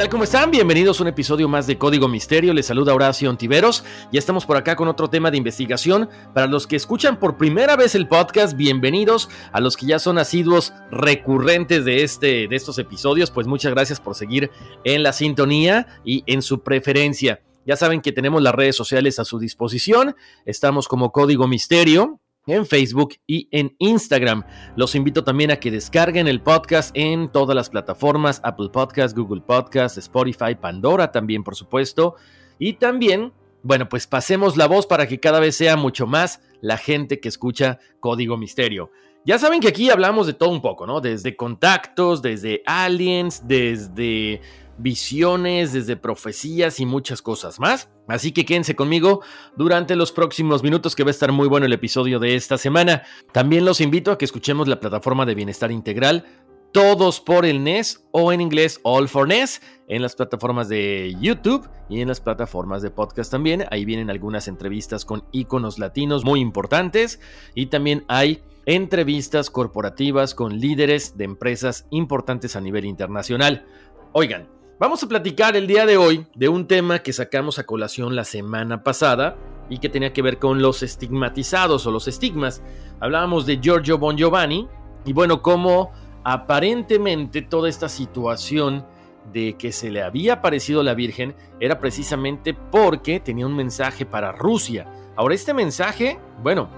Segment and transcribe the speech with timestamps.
[0.00, 0.08] Tal?
[0.08, 0.50] ¿Cómo están?
[0.50, 2.54] Bienvenidos a un episodio más de Código Misterio.
[2.54, 3.84] Les saluda Horacio Ontiveros.
[4.10, 6.08] Ya estamos por acá con otro tema de investigación.
[6.32, 9.28] Para los que escuchan por primera vez el podcast, bienvenidos.
[9.52, 14.00] A los que ya son asiduos recurrentes de, este, de estos episodios, pues muchas gracias
[14.00, 14.50] por seguir
[14.84, 17.42] en la sintonía y en su preferencia.
[17.66, 20.16] Ya saben que tenemos las redes sociales a su disposición.
[20.46, 24.44] Estamos como Código Misterio en Facebook y en Instagram.
[24.76, 29.42] Los invito también a que descarguen el podcast en todas las plataformas, Apple Podcast, Google
[29.42, 32.16] Podcast, Spotify, Pandora también, por supuesto.
[32.58, 36.76] Y también, bueno, pues pasemos la voz para que cada vez sea mucho más la
[36.76, 38.90] gente que escucha Código Misterio.
[39.24, 41.00] Ya saben que aquí hablamos de todo un poco, ¿no?
[41.00, 44.40] Desde contactos, desde aliens, desde
[44.78, 47.90] visiones, desde profecías y muchas cosas más.
[48.10, 49.22] Así que quédense conmigo
[49.56, 53.02] durante los próximos minutos que va a estar muy bueno el episodio de esta semana.
[53.32, 56.24] También los invito a que escuchemos la plataforma de bienestar integral
[56.72, 61.68] todos por el NES o en inglés All for NES en las plataformas de YouTube
[61.88, 63.64] y en las plataformas de podcast también.
[63.70, 67.20] Ahí vienen algunas entrevistas con íconos latinos muy importantes
[67.54, 73.66] y también hay entrevistas corporativas con líderes de empresas importantes a nivel internacional.
[74.12, 74.48] Oigan,
[74.80, 78.24] Vamos a platicar el día de hoy de un tema que sacamos a colación la
[78.24, 79.36] semana pasada
[79.68, 82.62] y que tenía que ver con los estigmatizados o los estigmas.
[82.98, 84.66] Hablábamos de Giorgio Bon Giovanni
[85.04, 85.92] y bueno, cómo
[86.24, 88.86] aparentemente toda esta situación
[89.34, 94.32] de que se le había aparecido la Virgen era precisamente porque tenía un mensaje para
[94.32, 94.86] Rusia.
[95.14, 96.70] Ahora, este mensaje, bueno,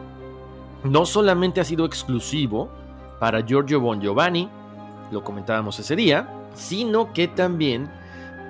[0.83, 2.69] no solamente ha sido exclusivo
[3.21, 4.49] para Giorgio Bon Giovanni,
[5.13, 7.91] lo comentábamos ese día, sino que también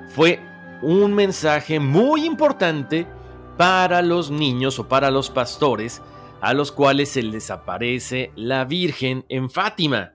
[0.09, 0.41] fue
[0.83, 3.07] un mensaje muy importante
[3.57, 6.03] para los niños o para los pastores
[6.41, 10.15] a los cuales se les aparece la Virgen en Fátima.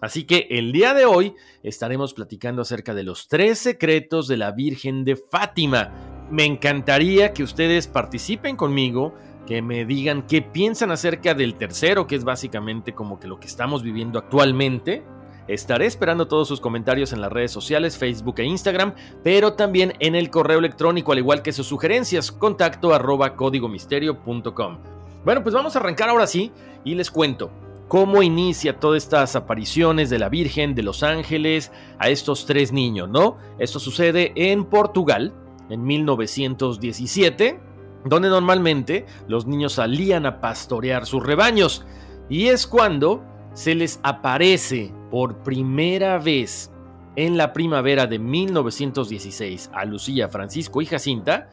[0.00, 4.50] Así que el día de hoy estaremos platicando acerca de los tres secretos de la
[4.50, 5.92] Virgen de Fátima.
[6.30, 9.14] Me encantaría que ustedes participen conmigo,
[9.46, 13.46] que me digan qué piensan acerca del tercero, que es básicamente como que lo que
[13.46, 15.04] estamos viviendo actualmente,
[15.48, 18.94] Estaré esperando todos sus comentarios en las redes sociales, Facebook e Instagram,
[19.24, 24.78] pero también en el correo electrónico, al igual que sus sugerencias, contacto arroba códigomisterio.com.
[25.24, 26.52] Bueno, pues vamos a arrancar ahora sí
[26.84, 27.50] y les cuento
[27.88, 33.08] cómo inicia todas estas apariciones de la Virgen, de los ángeles, a estos tres niños,
[33.08, 33.38] ¿no?
[33.58, 35.32] Esto sucede en Portugal,
[35.70, 37.58] en 1917,
[38.04, 41.84] donde normalmente los niños salían a pastorear sus rebaños.
[42.28, 46.70] Y es cuando se les aparece por primera vez
[47.16, 51.50] en la primavera de 1916 a Lucía, Francisco y Jacinta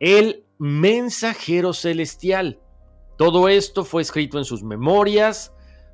[0.00, 2.60] el mensajero celestial.
[3.16, 5.52] Todo esto fue escrito en sus memorias,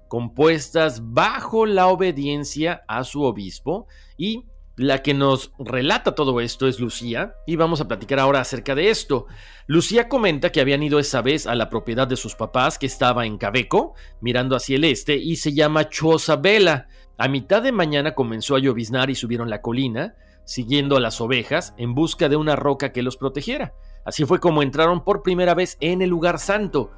[0.08, 3.86] compuestas bajo la obediencia a su obispo
[4.16, 4.46] y
[4.76, 8.88] la que nos relata todo esto es Lucía y vamos a platicar ahora acerca de
[8.88, 9.26] esto.
[9.66, 13.26] Lucía comenta que habían ido esa vez a la propiedad de sus papás que estaba
[13.26, 16.88] en Cabeco, mirando hacia el este y se llama Chosabela.
[17.20, 20.14] A mitad de mañana comenzó a lloviznar y subieron la colina,
[20.46, 23.74] siguiendo a las ovejas en busca de una roca que los protegiera.
[24.06, 26.92] Así fue como entraron por primera vez en el lugar santo.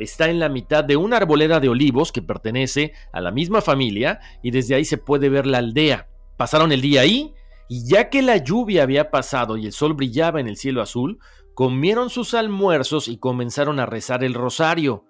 [0.00, 4.18] está en la mitad de una arboleda de olivos que pertenece a la misma familia
[4.42, 6.08] y desde ahí se puede ver la aldea.
[6.36, 7.32] Pasaron el día ahí
[7.68, 11.20] y ya que la lluvia había pasado y el sol brillaba en el cielo azul,
[11.54, 15.04] comieron sus almuerzos y comenzaron a rezar el rosario.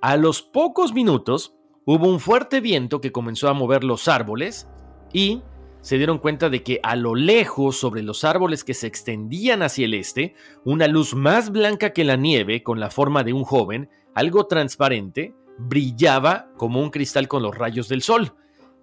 [0.00, 4.68] A los pocos minutos hubo un fuerte viento que comenzó a mover los árboles
[5.12, 5.42] y
[5.80, 9.86] se dieron cuenta de que a lo lejos, sobre los árboles que se extendían hacia
[9.86, 10.34] el este,
[10.64, 15.34] una luz más blanca que la nieve, con la forma de un joven, algo transparente,
[15.58, 18.34] brillaba como un cristal con los rayos del sol.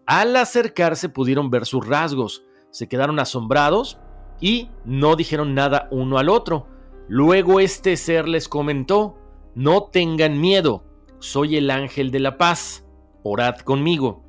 [0.07, 3.99] Al acercarse pudieron ver sus rasgos, se quedaron asombrados
[4.41, 6.67] y no dijeron nada uno al otro.
[7.07, 9.17] Luego este ser les comentó,
[9.53, 10.83] no tengan miedo,
[11.19, 12.86] soy el ángel de la paz,
[13.23, 14.23] orad conmigo.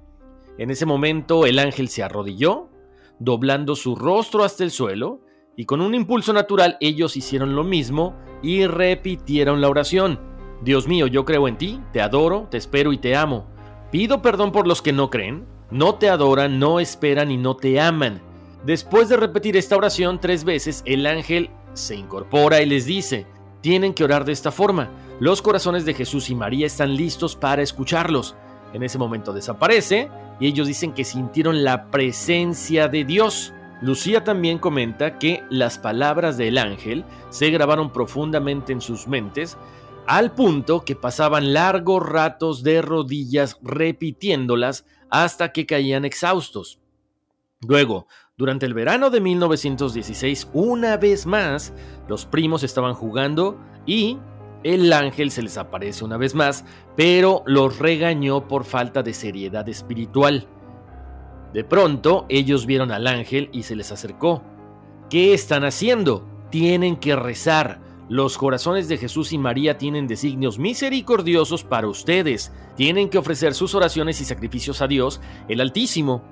[0.58, 2.68] En ese momento el ángel se arrodilló,
[3.18, 5.20] doblando su rostro hasta el suelo,
[5.56, 10.20] y con un impulso natural ellos hicieron lo mismo y repitieron la oración.
[10.62, 13.46] Dios mío, yo creo en ti, te adoro, te espero y te amo.
[13.90, 17.80] Pido perdón por los que no creen, no te adoran, no esperan y no te
[17.80, 18.20] aman.
[18.64, 23.26] Después de repetir esta oración tres veces, el ángel se incorpora y les dice,
[23.60, 24.90] tienen que orar de esta forma.
[25.20, 28.36] Los corazones de Jesús y María están listos para escucharlos.
[28.72, 30.10] En ese momento desaparece
[30.40, 33.52] y ellos dicen que sintieron la presencia de Dios.
[33.80, 39.56] Lucía también comenta que las palabras del ángel se grabaron profundamente en sus mentes
[40.06, 46.80] al punto que pasaban largos ratos de rodillas repitiéndolas hasta que caían exhaustos.
[47.60, 48.06] Luego,
[48.36, 51.74] durante el verano de 1916, una vez más,
[52.08, 54.18] los primos estaban jugando y
[54.64, 56.64] el ángel se les aparece una vez más,
[56.96, 60.48] pero los regañó por falta de seriedad espiritual.
[61.52, 64.42] De pronto, ellos vieron al ángel y se les acercó.
[65.08, 66.26] ¿Qué están haciendo?
[66.50, 67.80] Tienen que rezar.
[68.08, 72.52] Los corazones de Jesús y María tienen designios misericordiosos para ustedes.
[72.74, 76.22] Tienen que ofrecer sus oraciones y sacrificios a Dios, el Altísimo.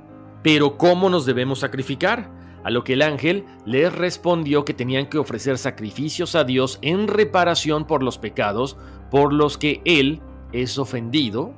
[0.43, 2.31] Pero ¿cómo nos debemos sacrificar?
[2.67, 7.07] A lo que el ángel les respondió que tenían que ofrecer sacrificios a Dios en
[7.07, 8.77] reparación por los pecados
[9.09, 10.21] por los que Él
[10.53, 11.55] es ofendido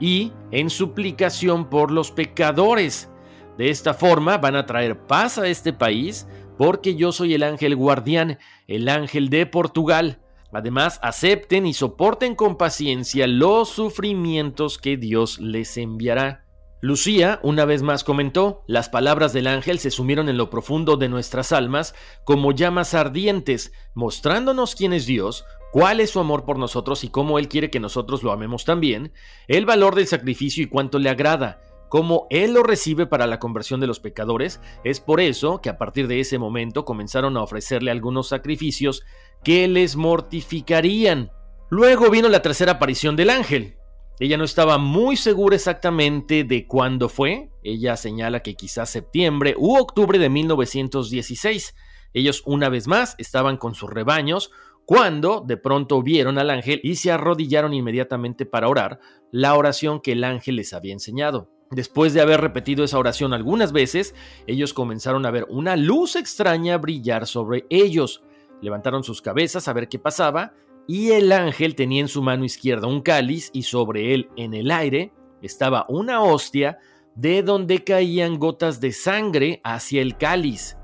[0.00, 3.08] y en suplicación por los pecadores.
[3.56, 6.28] De esta forma van a traer paz a este país
[6.58, 10.20] porque yo soy el ángel guardián, el ángel de Portugal.
[10.52, 16.44] Además, acepten y soporten con paciencia los sufrimientos que Dios les enviará.
[16.82, 21.10] Lucía una vez más comentó, las palabras del ángel se sumieron en lo profundo de
[21.10, 21.94] nuestras almas
[22.24, 27.38] como llamas ardientes, mostrándonos quién es Dios, cuál es su amor por nosotros y cómo
[27.38, 29.12] Él quiere que nosotros lo amemos también,
[29.46, 31.60] el valor del sacrificio y cuánto le agrada,
[31.90, 35.76] como Él lo recibe para la conversión de los pecadores, es por eso que a
[35.76, 39.02] partir de ese momento comenzaron a ofrecerle algunos sacrificios
[39.44, 41.32] que les mortificarían.
[41.68, 43.79] Luego vino la tercera aparición del ángel.
[44.20, 47.50] Ella no estaba muy segura exactamente de cuándo fue.
[47.62, 51.74] Ella señala que quizás septiembre u octubre de 1916.
[52.12, 54.50] Ellos una vez más estaban con sus rebaños
[54.84, 59.00] cuando de pronto vieron al ángel y se arrodillaron inmediatamente para orar
[59.32, 61.50] la oración que el ángel les había enseñado.
[61.70, 64.14] Después de haber repetido esa oración algunas veces,
[64.46, 68.22] ellos comenzaron a ver una luz extraña brillar sobre ellos.
[68.60, 70.52] Levantaron sus cabezas a ver qué pasaba,
[70.86, 74.70] y el ángel tenía en su mano izquierda un cáliz y sobre él, en el
[74.70, 75.12] aire,
[75.42, 76.78] estaba una hostia
[77.14, 80.76] de donde caían gotas de sangre hacia el cáliz.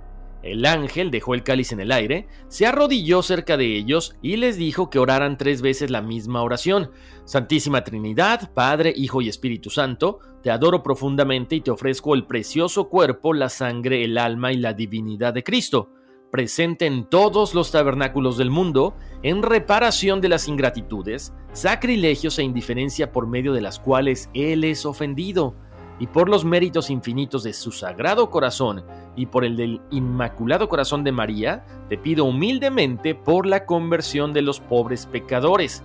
[0.43, 4.57] El ángel dejó el cáliz en el aire, se arrodilló cerca de ellos y les
[4.57, 6.93] dijo que oraran tres veces la misma oración.
[7.25, 12.89] Santísima Trinidad, Padre, Hijo y Espíritu Santo, te adoro profundamente y te ofrezco el precioso
[12.89, 15.91] cuerpo, la sangre, el alma y la divinidad de Cristo,
[16.31, 23.13] presente en todos los tabernáculos del mundo, en reparación de las ingratitudes, sacrilegios e indiferencia
[23.13, 25.55] por medio de las cuales Él es ofendido
[25.99, 28.85] y por los méritos infinitos de su sagrado corazón
[29.17, 34.43] y por el del Inmaculado Corazón de María, te pido humildemente por la conversión de
[34.43, 35.83] los pobres pecadores.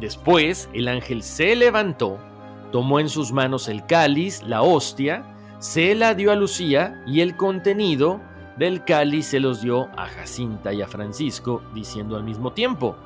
[0.00, 2.18] Después el ángel se levantó,
[2.72, 5.24] tomó en sus manos el cáliz, la hostia,
[5.58, 8.20] se la dio a Lucía y el contenido
[8.56, 12.96] del cáliz se los dio a Jacinta y a Francisco, diciendo al mismo tiempo,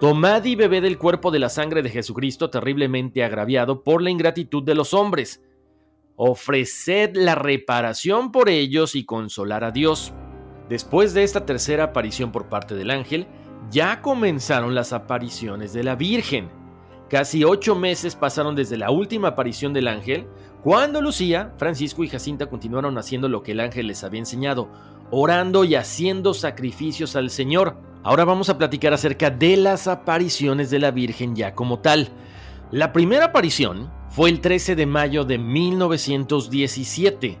[0.00, 4.62] Tomad y bebed del cuerpo de la sangre de Jesucristo terriblemente agraviado por la ingratitud
[4.62, 5.42] de los hombres
[6.16, 10.12] ofreced la reparación por ellos y consolar a Dios.
[10.68, 13.26] Después de esta tercera aparición por parte del ángel,
[13.70, 16.50] ya comenzaron las apariciones de la Virgen.
[17.08, 20.26] Casi ocho meses pasaron desde la última aparición del ángel,
[20.62, 24.68] cuando Lucía, Francisco y Jacinta continuaron haciendo lo que el ángel les había enseñado,
[25.10, 27.78] orando y haciendo sacrificios al Señor.
[28.02, 32.10] Ahora vamos a platicar acerca de las apariciones de la Virgen ya como tal.
[32.70, 37.40] La primera aparición fue el 13 de mayo de 1917.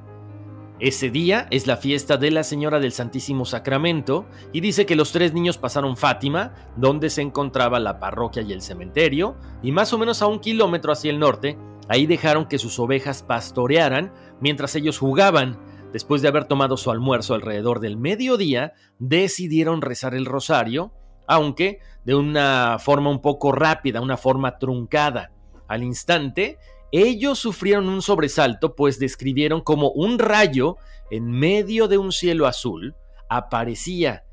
[0.78, 5.10] Ese día es la fiesta de la Señora del Santísimo Sacramento y dice que los
[5.10, 9.98] tres niños pasaron Fátima, donde se encontraba la parroquia y el cementerio, y más o
[9.98, 11.56] menos a un kilómetro hacia el norte,
[11.88, 15.58] ahí dejaron que sus ovejas pastorearan mientras ellos jugaban
[15.92, 20.92] Después de haber tomado su almuerzo alrededor del mediodía, decidieron rezar el rosario,
[21.26, 25.32] aunque de una forma un poco rápida, una forma truncada.
[25.68, 26.58] Al instante,
[26.92, 30.76] ellos sufrieron un sobresalto, pues describieron como un rayo
[31.10, 32.94] en medio de un cielo azul
[33.28, 34.24] aparecía.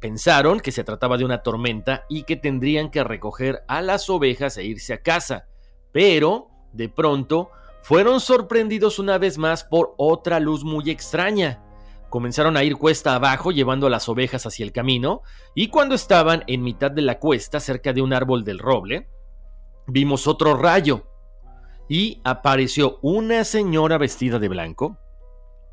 [0.00, 4.56] Pensaron que se trataba de una tormenta y que tendrían que recoger a las ovejas
[4.56, 5.46] e irse a casa.
[5.92, 7.50] Pero, de pronto,
[7.82, 11.62] fueron sorprendidos una vez más por otra luz muy extraña.
[12.08, 15.22] Comenzaron a ir cuesta abajo llevando a las ovejas hacia el camino,
[15.54, 19.08] y cuando estaban en mitad de la cuesta, cerca de un árbol del roble,
[19.86, 21.08] vimos otro rayo,
[21.88, 24.98] y apareció una señora vestida de blanco,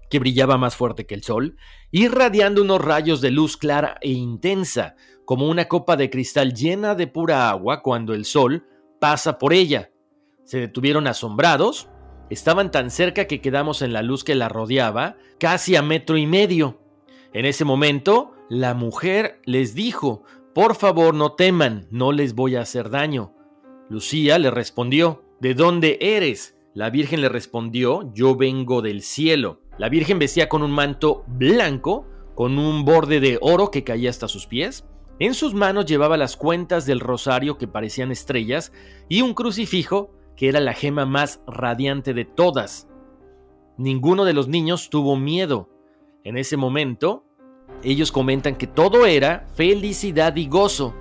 [0.10, 1.58] que brillaba más fuerte que el sol,
[1.92, 7.06] irradiando unos rayos de luz clara e intensa, como una copa de cristal llena de
[7.06, 8.66] pura agua cuando el sol
[9.00, 9.92] pasa por ella.
[10.44, 11.88] Se detuvieron asombrados,
[12.30, 16.28] Estaban tan cerca que quedamos en la luz que la rodeaba, casi a metro y
[16.28, 16.80] medio.
[17.34, 22.62] En ese momento, la mujer les dijo, por favor no teman, no les voy a
[22.62, 23.34] hacer daño.
[23.90, 26.56] Lucía le respondió, ¿de dónde eres?
[26.76, 29.62] La Virgen le respondió, yo vengo del cielo.
[29.80, 32.06] La Virgen vestía con un manto blanco,
[32.36, 34.86] con un borde de oro que caía hasta sus pies.
[35.18, 38.72] En sus manos llevaba las cuentas del rosario que parecían estrellas
[39.08, 42.88] y un crucifijo que era la gema más radiante de todas.
[43.78, 45.68] Ninguno de los niños tuvo miedo.
[46.24, 47.26] En ese momento,
[47.84, 50.96] ellos comentan que todo era felicidad y gozo.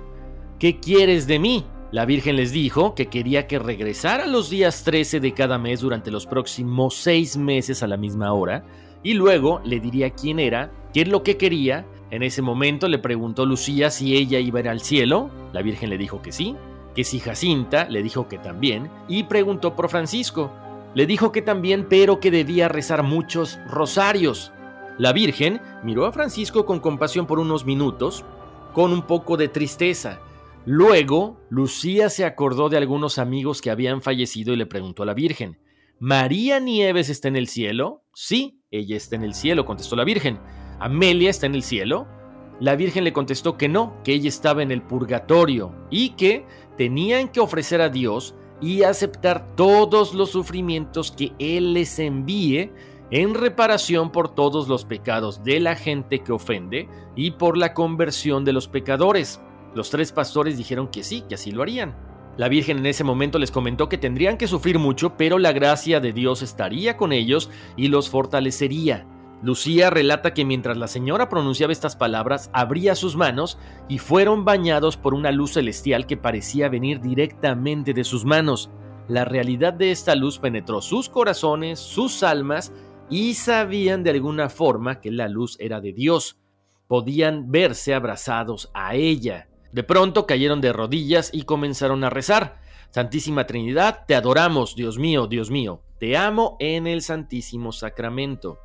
[0.59, 1.63] ¿Qué quieres de mí?
[1.93, 6.11] La Virgen les dijo que quería que regresara los días 13 de cada mes durante
[6.11, 8.65] los próximos seis meses a la misma hora,
[9.03, 11.85] y luego le diría quién era, qué es lo que quería.
[12.11, 15.29] En ese momento le preguntó Lucía si ella iba a ir al cielo.
[15.53, 16.57] La Virgen le dijo que sí
[16.99, 20.51] que si Jacinta le dijo que también, y preguntó por Francisco.
[20.93, 24.51] Le dijo que también, pero que debía rezar muchos rosarios.
[24.97, 28.25] La Virgen miró a Francisco con compasión por unos minutos,
[28.73, 30.19] con un poco de tristeza.
[30.65, 35.13] Luego, Lucía se acordó de algunos amigos que habían fallecido y le preguntó a la
[35.13, 35.57] Virgen,
[35.99, 38.03] ¿María Nieves está en el cielo?
[38.13, 40.37] Sí, ella está en el cielo, contestó la Virgen.
[40.81, 42.09] ¿Amelia está en el cielo?
[42.59, 46.45] La Virgen le contestó que no, que ella estaba en el purgatorio y que
[46.79, 52.71] tenían que ofrecer a Dios y aceptar todos los sufrimientos que Él les envíe
[53.11, 58.45] en reparación por todos los pecados de la gente que ofende y por la conversión
[58.45, 59.41] de los pecadores.
[59.75, 61.97] Los tres pastores dijeron que sí, que así lo harían.
[62.37, 65.99] La Virgen en ese momento les comentó que tendrían que sufrir mucho, pero la gracia
[65.99, 69.05] de Dios estaría con ellos y los fortalecería.
[69.41, 74.97] Lucía relata que mientras la señora pronunciaba estas palabras, abría sus manos y fueron bañados
[74.97, 78.69] por una luz celestial que parecía venir directamente de sus manos.
[79.07, 82.73] La realidad de esta luz penetró sus corazones, sus almas,
[83.09, 86.37] y sabían de alguna forma que la luz era de Dios.
[86.87, 89.47] Podían verse abrazados a ella.
[89.71, 92.61] De pronto cayeron de rodillas y comenzaron a rezar.
[92.91, 98.59] Santísima Trinidad, te adoramos, Dios mío, Dios mío, te amo en el Santísimo Sacramento.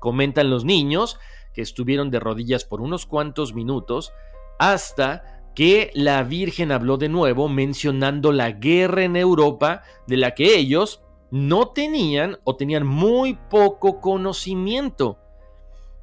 [0.00, 1.18] Comentan los niños
[1.52, 4.12] que estuvieron de rodillas por unos cuantos minutos
[4.58, 10.56] hasta que la Virgen habló de nuevo mencionando la guerra en Europa de la que
[10.56, 15.18] ellos no tenían o tenían muy poco conocimiento.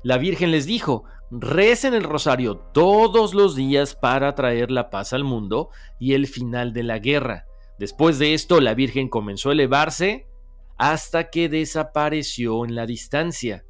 [0.02, 5.24] La Virgen les dijo, recen el rosario todos los días para traer la paz al
[5.24, 5.70] mundo
[6.00, 7.46] y el final de la guerra.
[7.80, 10.28] Después de esto, la Virgen comenzó a elevarse
[10.78, 13.64] hasta que desapareció en la distancia.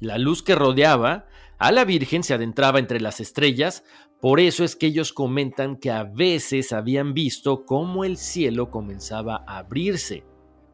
[0.00, 1.26] La luz que rodeaba
[1.58, 3.84] a la Virgen se adentraba entre las estrellas,
[4.20, 9.44] por eso es que ellos comentan que a veces habían visto cómo el cielo comenzaba
[9.46, 10.24] a abrirse.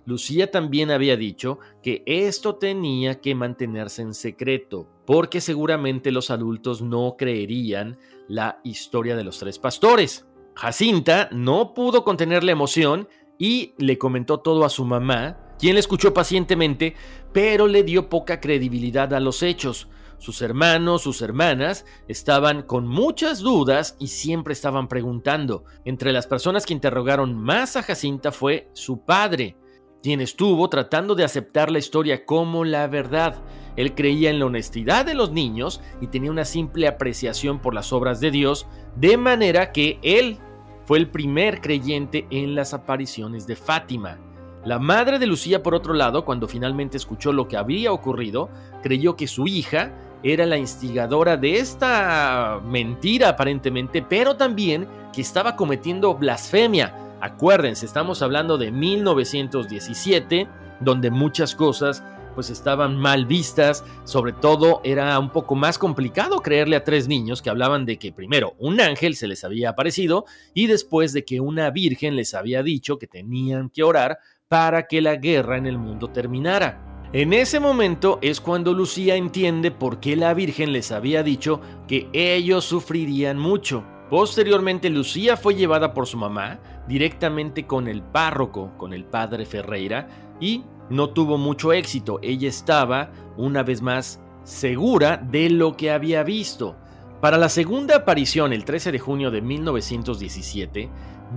[0.04, 6.80] Lucía también había dicho que esto tenía que mantenerse en secreto, porque seguramente los adultos
[6.80, 10.24] no creerían la historia de los tres pastores.
[10.54, 15.80] Jacinta no pudo contener la emoción y le comentó todo a su mamá, quien le
[15.80, 16.94] escuchó pacientemente,
[17.32, 19.88] pero le dio poca credibilidad a los hechos.
[20.18, 25.64] Sus hermanos, sus hermanas, estaban con muchas dudas y siempre estaban preguntando.
[25.84, 29.56] Entre las personas que interrogaron más a Jacinta fue su padre,
[30.02, 33.42] quien estuvo tratando de aceptar la historia como la verdad.
[33.76, 37.92] Él creía en la honestidad de los niños y tenía una simple apreciación por las
[37.92, 40.38] obras de Dios, de manera que él
[40.84, 44.18] fue el primer creyente en las apariciones de Fátima.
[44.66, 48.50] La madre de Lucía, por otro lado, cuando finalmente escuchó lo que había ocurrido,
[48.82, 49.92] creyó que su hija
[50.24, 56.92] era la instigadora de esta mentira aparentemente, pero también que estaba cometiendo blasfemia.
[57.20, 60.48] Acuérdense, estamos hablando de 1917,
[60.80, 62.02] donde muchas cosas
[62.34, 67.40] pues estaban mal vistas, sobre todo era un poco más complicado creerle a tres niños
[67.40, 71.40] que hablaban de que primero un ángel se les había aparecido y después de que
[71.40, 74.18] una virgen les había dicho que tenían que orar
[74.48, 77.08] para que la guerra en el mundo terminara.
[77.12, 82.08] En ese momento es cuando Lucía entiende por qué la Virgen les había dicho que
[82.12, 83.84] ellos sufrirían mucho.
[84.10, 90.08] Posteriormente Lucía fue llevada por su mamá directamente con el párroco, con el padre Ferreira,
[90.40, 92.20] y no tuvo mucho éxito.
[92.22, 96.76] Ella estaba, una vez más, segura de lo que había visto.
[97.20, 100.88] Para la segunda aparición, el 13 de junio de 1917,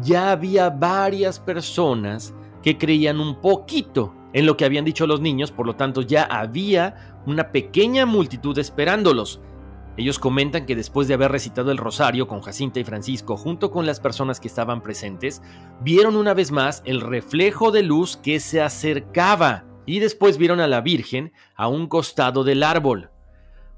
[0.04, 5.52] ya había varias personas que creían un poquito en lo que habían dicho los niños,
[5.52, 9.42] por lo tanto ya había una pequeña multitud esperándolos.
[9.98, 13.86] Ellos comentan que después de haber recitado el rosario con Jacinta y Francisco junto con
[13.86, 15.42] las personas que estaban presentes,
[15.82, 20.68] vieron una vez más el reflejo de luz que se acercaba y después vieron a
[20.68, 23.10] la Virgen a un costado del árbol.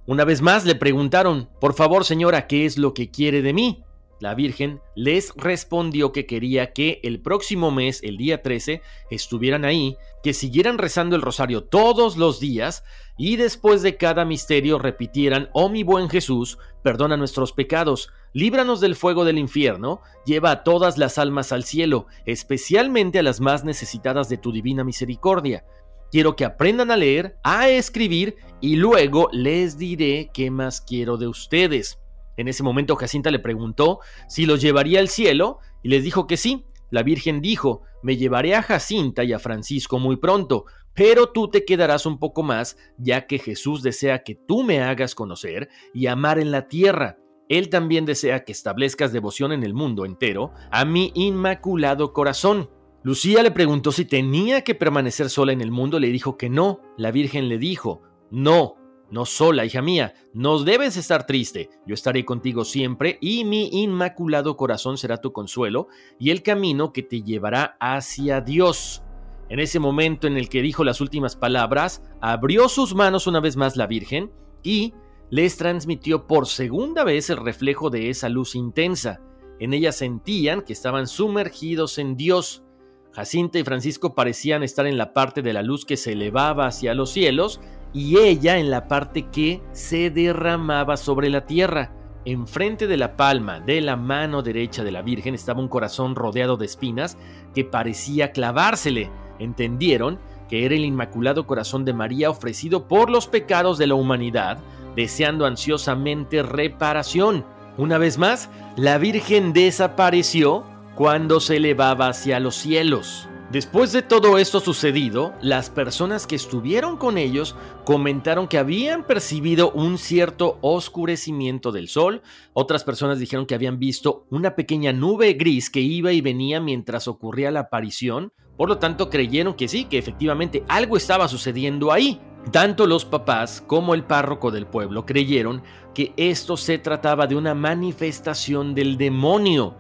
[0.06, 3.84] Una vez más le preguntaron, por favor señora, ¿qué es lo que quiere de mí?
[4.22, 9.98] La Virgen les respondió que quería que el próximo mes, el día 13, estuvieran ahí,
[10.22, 12.84] que siguieran rezando el rosario todos los días
[13.18, 18.96] y después de cada misterio repitieran, oh mi buen Jesús, perdona nuestros pecados, líbranos del
[18.96, 24.30] fuego del infierno, lleva a todas las almas al cielo, especialmente a las más necesitadas
[24.30, 25.66] de tu divina misericordia.
[26.12, 31.28] Quiero que aprendan a leer, a escribir y luego les diré qué más quiero de
[31.28, 32.01] ustedes.
[32.42, 36.38] En ese momento Jacinta le preguntó si los llevaría al cielo y les dijo que
[36.38, 36.66] sí.
[36.90, 41.64] La Virgen dijo, me llevaré a Jacinta y a Francisco muy pronto, pero tú te
[41.64, 46.40] quedarás un poco más, ya que Jesús desea que tú me hagas conocer y amar
[46.40, 47.18] en la tierra.
[47.48, 52.70] Él también desea que establezcas devoción en el mundo entero a mi inmaculado corazón.
[53.04, 56.82] Lucía le preguntó si tenía que permanecer sola en el mundo, le dijo que no.
[56.98, 58.02] La Virgen le dijo,
[58.32, 58.76] no,
[59.12, 64.58] no sola, hija mía, no debes estar triste, yo estaré contigo siempre y mi inmaculado
[64.58, 69.04] corazón será tu consuelo y el camino que te llevará hacia Dios.
[69.50, 73.58] En ese momento en el que dijo las últimas palabras, abrió sus manos una vez
[73.58, 74.32] más la Virgen
[74.64, 74.94] y
[75.30, 79.20] les transmitió por segunda vez el reflejo de esa luz intensa.
[79.60, 82.64] En ella sentían que estaban sumergidos en Dios.
[83.12, 86.94] Jacinta y Francisco parecían estar en la parte de la luz que se elevaba hacia
[86.94, 87.60] los cielos
[87.94, 91.92] y ella en la parte que se derramaba sobre la tierra.
[92.24, 96.56] Enfrente de la palma de la mano derecha de la Virgen estaba un corazón rodeado
[96.56, 97.18] de espinas
[97.56, 99.10] que parecía clavársele.
[99.40, 104.60] Entendieron que era el Inmaculado Corazón de María ofrecido por los pecados de la humanidad,
[104.96, 107.46] deseando ansiosamente reparación.
[107.78, 110.64] Una vez más, la Virgen desapareció
[110.96, 113.30] cuando se elevaba hacia los cielos.
[113.52, 119.72] Después de todo esto sucedido, las personas que estuvieron con ellos comentaron que habían percibido
[119.72, 122.22] un cierto oscurecimiento del sol,
[122.54, 127.10] otras personas dijeron que habían visto una pequeña nube gris que iba y venía mientras
[127.10, 132.22] ocurría la aparición, por lo tanto creyeron que sí, que efectivamente algo estaba sucediendo ahí.
[132.52, 135.62] Tanto los papás como el párroco del pueblo creyeron
[135.94, 139.76] que esto se trataba de una manifestación del demonio.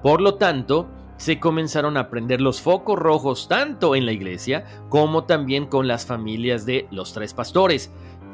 [0.00, 5.24] Por lo tanto, se comenzaron a prender los focos rojos tanto en la iglesia como
[5.24, 7.90] también con las familias de los tres pastores.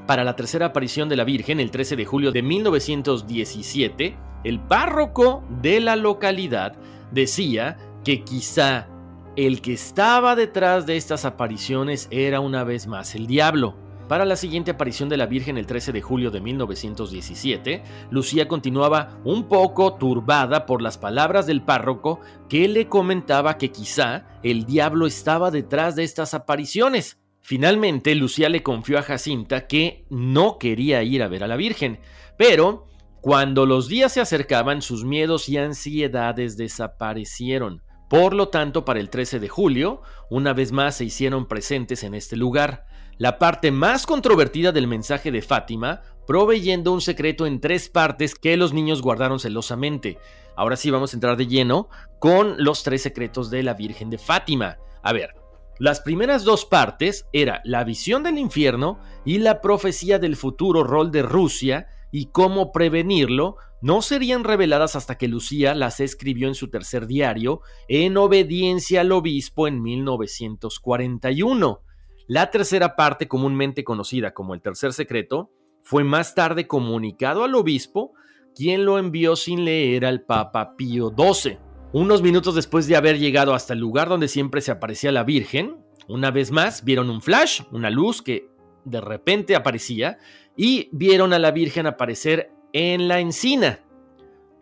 [0.06, 5.44] Para la tercera aparición de la Virgen, el 13 de julio de 1917, el párroco
[5.60, 6.74] de la localidad
[7.12, 8.88] decía que quizá
[9.36, 13.76] el que estaba detrás de estas apariciones era una vez más el diablo.
[14.12, 19.18] Para la siguiente aparición de la Virgen el 13 de julio de 1917, Lucía continuaba
[19.24, 25.06] un poco turbada por las palabras del párroco que le comentaba que quizá el diablo
[25.06, 27.22] estaba detrás de estas apariciones.
[27.40, 31.98] Finalmente, Lucía le confió a Jacinta que no quería ir a ver a la Virgen,
[32.36, 32.88] pero
[33.22, 37.82] cuando los días se acercaban, sus miedos y ansiedades desaparecieron.
[38.10, 42.12] Por lo tanto, para el 13 de julio, una vez más se hicieron presentes en
[42.12, 42.84] este lugar
[43.18, 48.56] la parte más controvertida del mensaje de Fátima, proveyendo un secreto en tres partes que
[48.56, 50.18] los niños guardaron celosamente.
[50.56, 54.18] Ahora sí vamos a entrar de lleno con los tres secretos de la Virgen de
[54.18, 54.78] Fátima.
[55.02, 55.34] A ver,
[55.78, 61.10] Las primeras dos partes era la visión del infierno y la profecía del futuro rol
[61.10, 66.68] de Rusia y cómo prevenirlo, no serían reveladas hasta que Lucía las escribió en su
[66.68, 71.82] tercer diario en obediencia al obispo en 1941.
[72.26, 75.50] La tercera parte, comúnmente conocida como el tercer secreto,
[75.82, 78.12] fue más tarde comunicado al obispo,
[78.54, 81.58] quien lo envió sin leer al Papa Pío XII.
[81.92, 85.76] Unos minutos después de haber llegado hasta el lugar donde siempre se aparecía la Virgen,
[86.08, 88.48] una vez más vieron un flash, una luz que
[88.84, 90.18] de repente aparecía,
[90.56, 93.80] y vieron a la Virgen aparecer en la encina.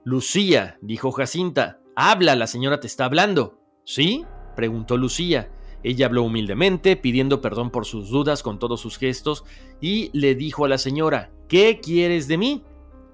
[0.04, 3.60] Lucía, dijo Jacinta, habla, la señora te está hablando.
[3.84, 4.24] ¿Sí?
[4.56, 5.50] preguntó Lucía.
[5.82, 9.44] Ella habló humildemente, pidiendo perdón por sus dudas con todos sus gestos,
[9.80, 12.64] y le dijo a la señora, ¿qué quieres de mí?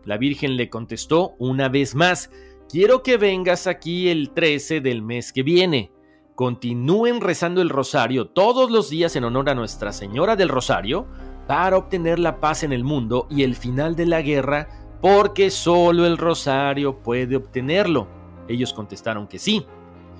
[0.05, 2.31] La Virgen le contestó una vez más,
[2.68, 5.92] quiero que vengas aquí el 13 del mes que viene.
[6.35, 11.07] Continúen rezando el rosario todos los días en honor a Nuestra Señora del Rosario
[11.46, 14.68] para obtener la paz en el mundo y el final de la guerra,
[15.00, 18.09] porque solo el rosario puede obtenerlo.
[18.48, 19.64] Ellos contestaron que sí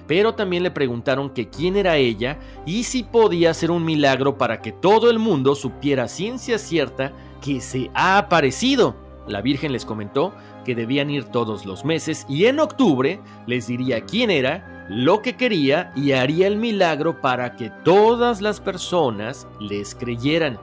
[0.07, 4.61] pero también le preguntaron que quién era ella y si podía hacer un milagro para
[4.61, 8.95] que todo el mundo supiera ciencia cierta que se ha aparecido.
[9.27, 10.33] La Virgen les comentó
[10.65, 15.37] que debían ir todos los meses y en octubre les diría quién era, lo que
[15.37, 20.59] quería y haría el milagro para que todas las personas les creyeran.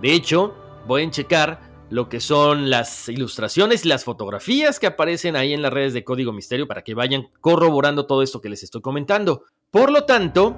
[0.00, 0.54] De hecho,
[0.86, 5.62] voy a checar lo que son las ilustraciones y las fotografías que aparecen ahí en
[5.62, 9.44] las redes de Código Misterio para que vayan corroborando todo esto que les estoy comentando.
[9.70, 10.56] Por lo tanto,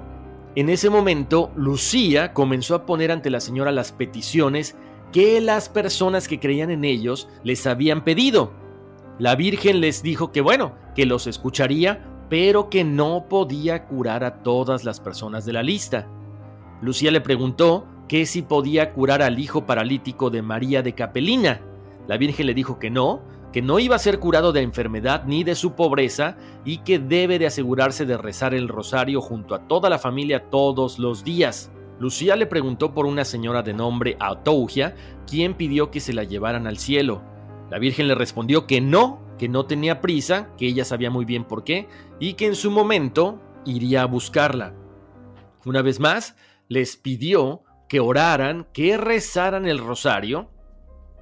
[0.55, 4.75] en ese momento, Lucía comenzó a poner ante la señora las peticiones
[5.11, 8.51] que las personas que creían en ellos les habían pedido.
[9.19, 14.41] La Virgen les dijo que bueno, que los escucharía, pero que no podía curar a
[14.41, 16.07] todas las personas de la lista.
[16.81, 21.61] Lucía le preguntó que si podía curar al hijo paralítico de María de Capelina.
[22.07, 25.43] La Virgen le dijo que no, que no iba a ser curado de enfermedad ni
[25.43, 29.89] de su pobreza y que debe de asegurarse de rezar el rosario junto a toda
[29.89, 31.71] la familia todos los días.
[31.99, 36.67] Lucía le preguntó por una señora de nombre Atougia, quien pidió que se la llevaran
[36.67, 37.21] al cielo.
[37.71, 41.43] La Virgen le respondió que no, que no tenía prisa, que ella sabía muy bien
[41.43, 41.87] por qué,
[42.19, 44.73] y que en su momento iría a buscarla.
[45.65, 46.35] Una vez más,
[46.69, 50.49] les pidió que oraran, que rezaran el rosario.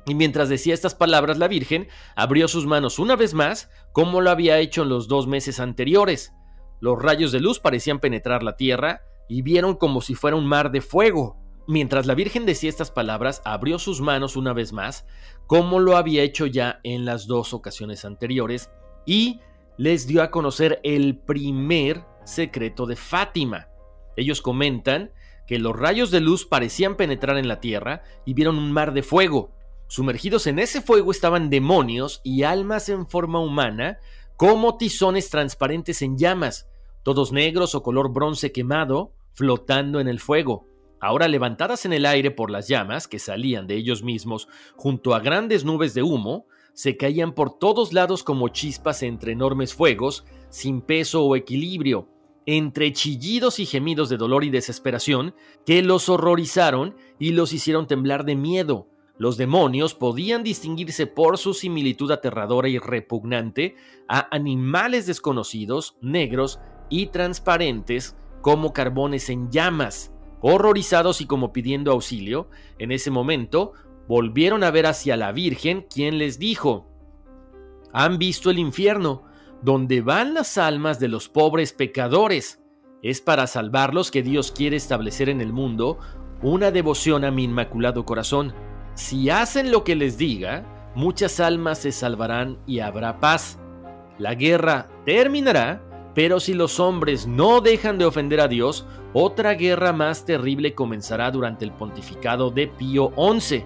[0.05, 4.29] Y mientras decía estas palabras, la Virgen abrió sus manos una vez más, como lo
[4.29, 6.33] había hecho en los dos meses anteriores.
[6.79, 10.71] Los rayos de luz parecían penetrar la tierra y vieron como si fuera un mar
[10.71, 11.37] de fuego.
[11.67, 15.07] Mientras la Virgen decía estas palabras, abrió sus manos una vez más,
[15.47, 18.69] como lo había hecho ya en las dos ocasiones anteriores,
[19.05, 19.39] y
[19.77, 23.67] les dio a conocer el primer secreto de Fátima.
[24.15, 25.11] Ellos comentan
[25.47, 29.03] que los rayos de luz parecían penetrar en la tierra y vieron un mar de
[29.03, 29.51] fuego.
[29.87, 33.99] Sumergidos en ese fuego estaban demonios y almas en forma humana,
[34.35, 36.67] como tizones transparentes en llamas,
[37.03, 40.67] todos negros o color bronce quemado, flotando en el fuego.
[40.99, 45.19] Ahora levantadas en el aire por las llamas que salían de ellos mismos junto a
[45.19, 50.81] grandes nubes de humo, se caían por todos lados como chispas entre enormes fuegos, sin
[50.81, 52.09] peso o equilibrio,
[52.45, 55.33] entre chillidos y gemidos de dolor y desesperación
[55.65, 58.87] que los horrorizaron y los hicieron temblar de miedo.
[59.17, 63.75] Los demonios podían distinguirse por su similitud aterradora y repugnante
[64.09, 70.11] a animales desconocidos, negros y transparentes como carbones en llamas.
[70.41, 73.71] Horrorizados y como pidiendo auxilio, en ese momento
[74.07, 76.87] volvieron a ver hacia la Virgen, quien les dijo,
[77.93, 79.23] Han visto el infierno,
[79.61, 82.61] donde van las almas de los pobres pecadores.
[83.01, 85.99] Es para salvarlos que Dios quiere establecer en el mundo
[86.41, 88.53] una devoción a mi inmaculado corazón.
[88.93, 93.59] Si hacen lo que les diga, muchas almas se salvarán y habrá paz.
[94.17, 95.81] La guerra terminará,
[96.13, 101.31] pero si los hombres no dejan de ofender a Dios, otra guerra más terrible comenzará
[101.31, 103.65] durante el pontificado de Pío XI.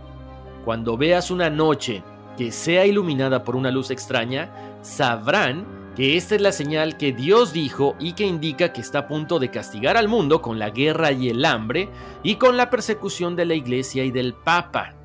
[0.65, 2.03] Cuando veas una noche
[2.37, 7.51] que sea iluminada por una luz extraña, sabrán que esta es la señal que Dios
[7.51, 11.11] dijo y que indica que está a punto de castigar al mundo con la guerra
[11.11, 11.89] y el hambre
[12.23, 14.95] y con la persecución de la iglesia y del papa.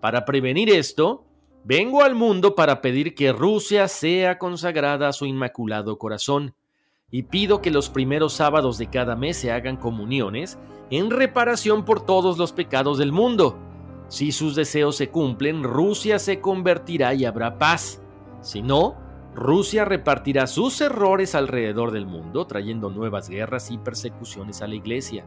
[0.00, 1.26] Para prevenir esto,
[1.62, 6.54] vengo al mundo para pedir que Rusia sea consagrada a su inmaculado corazón
[7.10, 10.58] y pido que los primeros sábados de cada mes se hagan comuniones
[10.88, 13.58] en reparación por todos los pecados del mundo.
[14.08, 18.00] Si sus deseos se cumplen, Rusia se convertirá y habrá paz.
[18.40, 19.03] Si no,
[19.34, 25.26] Rusia repartirá sus errores alrededor del mundo, trayendo nuevas guerras y persecuciones a la iglesia.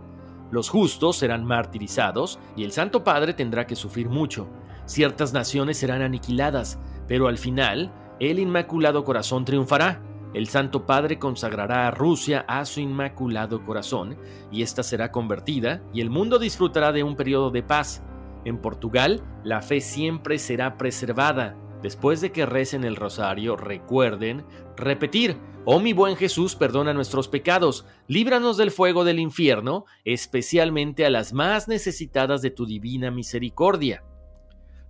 [0.50, 4.48] Los justos serán martirizados y el Santo Padre tendrá que sufrir mucho.
[4.86, 7.92] Ciertas naciones serán aniquiladas, pero al final
[8.22, 10.02] el Inmaculado Corazón triunfará.
[10.34, 14.18] El Santo Padre consagrará a Rusia a su Inmaculado Corazón
[14.52, 18.04] y ésta será convertida y el mundo disfrutará de un periodo de paz.
[18.46, 21.58] En Portugal, la fe siempre será preservada.
[21.82, 27.86] Después de que recen el rosario, recuerden repetir, oh mi buen Jesús, perdona nuestros pecados,
[28.08, 34.04] líbranos del fuego del infierno, especialmente a las más necesitadas de tu divina misericordia.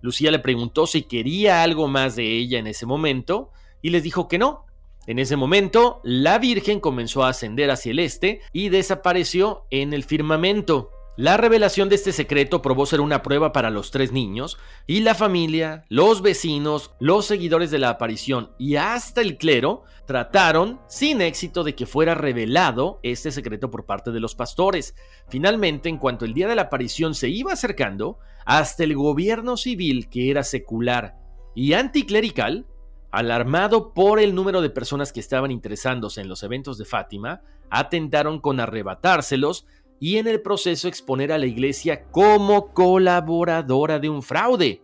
[0.01, 4.27] Lucía le preguntó si quería algo más de ella en ese momento y les dijo
[4.27, 4.65] que no.
[5.07, 10.03] En ese momento, la Virgen comenzó a ascender hacia el este y desapareció en el
[10.03, 10.91] firmamento.
[11.17, 15.15] La revelación de este secreto probó ser una prueba para los tres niños, y la
[15.15, 21.63] familia, los vecinos, los seguidores de la aparición y hasta el clero trataron sin éxito
[21.63, 24.93] de que fuera revelado este secreto por parte de los pastores.
[25.27, 30.09] Finalmente, en cuanto el día de la aparición se iba acercando, hasta el gobierno civil,
[30.09, 31.15] que era secular
[31.55, 32.67] y anticlerical,
[33.09, 38.39] alarmado por el número de personas que estaban interesándose en los eventos de Fátima, atentaron
[38.39, 39.65] con arrebatárselos
[39.99, 44.81] y en el proceso exponer a la iglesia como colaboradora de un fraude.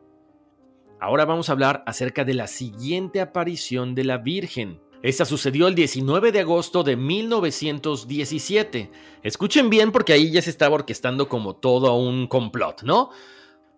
[1.00, 4.80] Ahora vamos a hablar acerca de la siguiente aparición de la Virgen.
[5.02, 8.90] Esta sucedió el 19 de agosto de 1917.
[9.22, 13.10] Escuchen bien porque ahí ya se estaba orquestando como todo un complot, ¿no?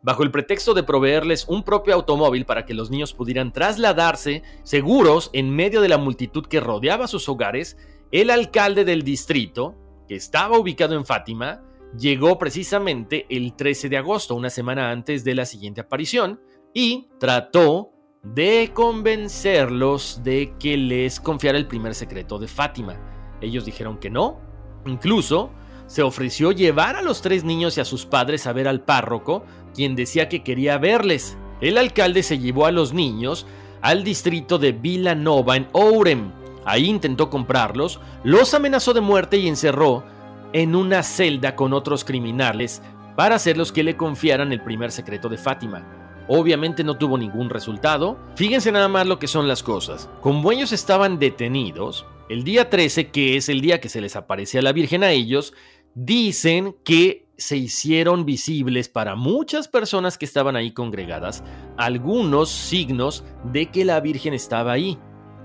[0.04, 5.32] Bajo el pretexto de proveerles un propio automóvil para que los niños pudieran trasladarse seguros
[5.34, 7.76] en medio de la multitud que rodeaba sus hogares,
[8.12, 9.76] el alcalde del distrito,
[10.08, 11.62] que estaba ubicado en Fátima,
[11.98, 16.40] llegó precisamente el 13 de agosto, una semana antes de la siguiente aparición,
[16.74, 17.92] y trató
[18.24, 23.00] de convencerlos de que les confiara el primer secreto de Fátima.
[23.40, 24.40] Ellos dijeron que no.
[24.86, 25.52] Incluso
[25.88, 29.46] se ofreció llevar a los tres niños y a sus padres a ver al párroco,
[29.74, 31.38] quien decía que quería verles.
[31.62, 33.46] El alcalde se llevó a los niños
[33.82, 36.32] al distrito de Villanova en Ourem,
[36.66, 40.04] Ahí intentó comprarlos, los amenazó de muerte y encerró
[40.52, 42.82] en una celda con otros criminales
[43.16, 45.86] para hacerlos que le confiaran el primer secreto de Fátima.
[46.28, 48.18] Obviamente no tuvo ningún resultado.
[48.36, 50.10] Fíjense nada más lo que son las cosas.
[50.22, 54.58] Como ellos estaban detenidos, el día 13, que es el día que se les aparece
[54.58, 55.54] a la Virgen a ellos,
[55.94, 61.44] dicen que se hicieron visibles para muchas personas que estaban ahí congregadas
[61.78, 64.98] algunos signos de que la Virgen estaba ahí.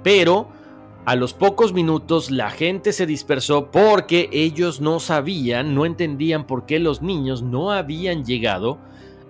[0.02, 0.50] Pero
[1.06, 6.66] a los pocos minutos la gente se dispersó porque ellos no sabían, no entendían por
[6.66, 8.78] qué los niños no habían llegado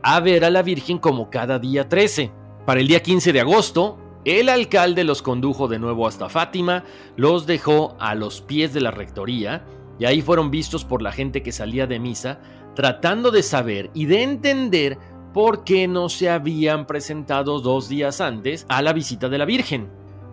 [0.03, 2.33] a ver a la Virgen como cada día 13.
[2.67, 6.85] Para el día 15 de agosto, el alcalde los condujo de nuevo hasta Fátima,
[7.17, 9.65] los dejó a los pies de la rectoría
[9.99, 12.41] y ahí fueron vistos por la gente que salía de misa
[12.75, 14.99] tratando de saber y de entender
[15.33, 19.89] por qué no se habían presentado dos días antes a la visita de la Virgen.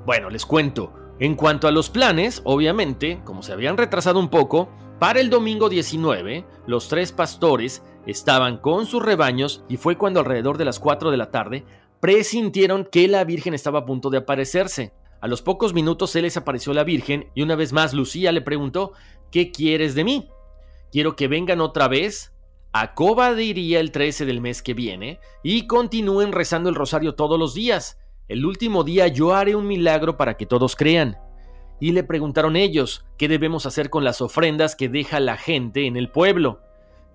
[0.06, 4.70] Bueno, les cuento, en cuanto a los planes, obviamente, como se habían retrasado un poco,
[5.00, 10.58] para el domingo 19, los tres pastores estaban con sus rebaños y fue cuando alrededor
[10.58, 11.66] de las 4 de la tarde
[12.00, 14.94] presintieron que la Virgen estaba a punto de aparecerse.
[15.20, 18.42] A los pocos minutos se les apareció la Virgen y una vez más Lucía le
[18.42, 18.94] preguntó,
[19.32, 20.30] ¿qué quieres de mí?
[20.92, 22.34] Quiero que vengan otra vez
[22.72, 27.54] a Cobadiría el 13 del mes que viene y continúen rezando el rosario todos los
[27.54, 28.00] días.
[28.28, 31.18] El último día yo haré un milagro para que todos crean.
[31.80, 35.96] Y le preguntaron ellos, ¿qué debemos hacer con las ofrendas que deja la gente en
[35.96, 36.62] el pueblo?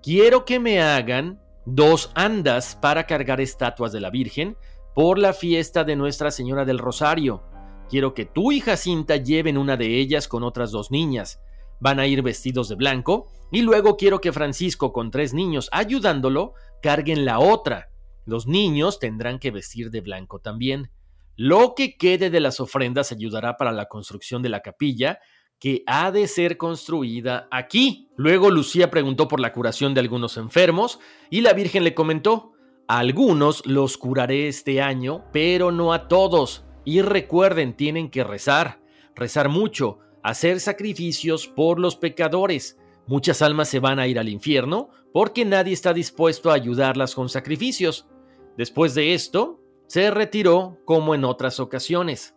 [0.03, 4.57] Quiero que me hagan dos andas para cargar estatuas de la Virgen
[4.95, 7.43] por la fiesta de Nuestra Señora del Rosario.
[7.91, 11.41] Quiero que tú y Jacinta lleven una de ellas con otras dos niñas.
[11.79, 16.55] Van a ir vestidos de blanco y luego quiero que Francisco con tres niños ayudándolo
[16.81, 17.91] carguen la otra.
[18.25, 20.91] Los niños tendrán que vestir de blanco también.
[21.37, 25.19] Lo que quede de las ofrendas ayudará para la construcción de la capilla,
[25.59, 28.09] que ha de ser construida aquí.
[28.17, 30.99] Luego Lucía preguntó por la curación de algunos enfermos
[31.31, 32.53] y la Virgen le comentó,
[32.89, 36.65] a algunos los curaré este año, pero no a todos.
[36.85, 38.83] Y recuerden, tienen que rezar,
[39.15, 42.77] rezar mucho, hacer sacrificios por los pecadores.
[43.07, 47.29] Muchas almas se van a ir al infierno porque nadie está dispuesto a ayudarlas con
[47.29, 48.09] sacrificios.
[48.57, 52.37] Después de esto, se retiró como en otras ocasiones.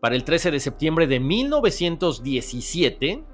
[0.00, 3.24] Para el 13 de septiembre de 1917,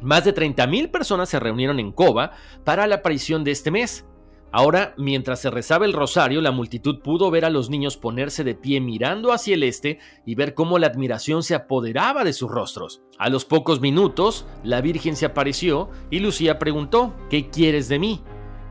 [0.00, 2.32] más de 30.000 personas se reunieron en Coba
[2.64, 4.06] para la aparición de este mes.
[4.54, 8.54] Ahora, mientras se rezaba el rosario, la multitud pudo ver a los niños ponerse de
[8.54, 13.00] pie mirando hacia el este y ver cómo la admiración se apoderaba de sus rostros.
[13.18, 18.22] A los pocos minutos, la Virgen se apareció y Lucía preguntó, ¿qué quieres de mí?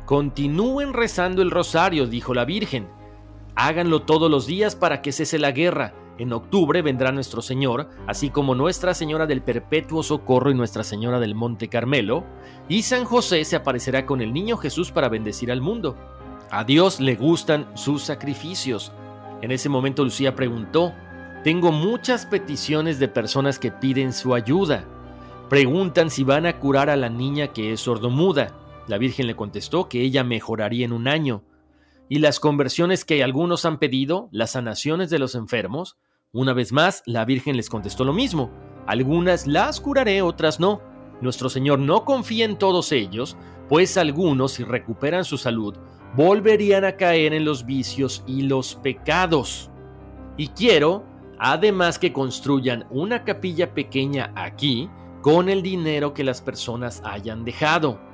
[0.05, 2.87] Continúen rezando el rosario, dijo la Virgen.
[3.55, 5.93] Háganlo todos los días para que cese la guerra.
[6.17, 11.19] En octubre vendrá nuestro Señor, así como Nuestra Señora del Perpetuo Socorro y Nuestra Señora
[11.19, 12.23] del Monte Carmelo,
[12.69, 15.97] y San José se aparecerá con el niño Jesús para bendecir al mundo.
[16.49, 18.91] A Dios le gustan sus sacrificios.
[19.41, 20.93] En ese momento Lucía preguntó,
[21.43, 24.85] tengo muchas peticiones de personas que piden su ayuda.
[25.49, 28.51] Preguntan si van a curar a la niña que es sordomuda.
[28.87, 31.43] La Virgen le contestó que ella mejoraría en un año
[32.11, 35.95] y las conversiones que algunos han pedido, las sanaciones de los enfermos,
[36.33, 38.51] una vez más la Virgen les contestó lo mismo.
[38.85, 40.81] Algunas las curaré, otras no.
[41.21, 43.37] Nuestro Señor no confía en todos ellos,
[43.69, 45.77] pues algunos, si recuperan su salud,
[46.13, 49.71] volverían a caer en los vicios y los pecados.
[50.35, 51.05] Y quiero,
[51.39, 54.89] además, que construyan una capilla pequeña aquí
[55.21, 58.10] con el dinero que las personas hayan dejado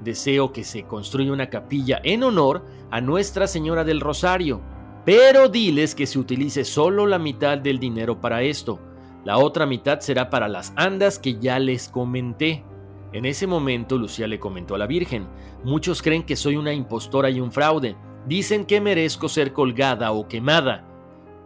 [0.00, 4.60] deseo que se construya una capilla en honor a Nuestra Señora del Rosario,
[5.04, 8.80] pero diles que se utilice solo la mitad del dinero para esto.
[9.24, 12.64] La otra mitad será para las andas que ya les comenté.
[13.12, 15.26] En ese momento Lucía le comentó a la Virgen,
[15.64, 20.28] muchos creen que soy una impostora y un fraude, dicen que merezco ser colgada o
[20.28, 20.86] quemada.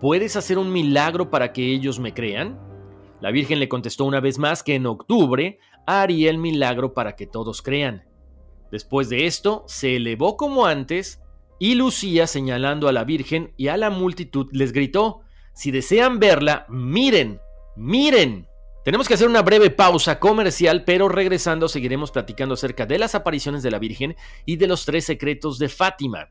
[0.01, 2.59] ¿Puedes hacer un milagro para que ellos me crean?
[3.21, 7.27] La Virgen le contestó una vez más que en octubre haría el milagro para que
[7.27, 8.05] todos crean.
[8.71, 11.21] Después de esto, se elevó como antes
[11.59, 15.21] y Lucía, señalando a la Virgen y a la multitud, les gritó,
[15.55, 17.41] si desean verla, miren,
[17.77, 18.49] miren.
[18.85, 23.63] Tenemos que hacer una breve pausa comercial, pero regresando seguiremos platicando acerca de las apariciones
[23.63, 26.31] de la Virgen y de los tres secretos de Fátima.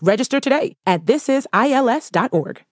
[0.00, 2.66] Register today at thisisils.org.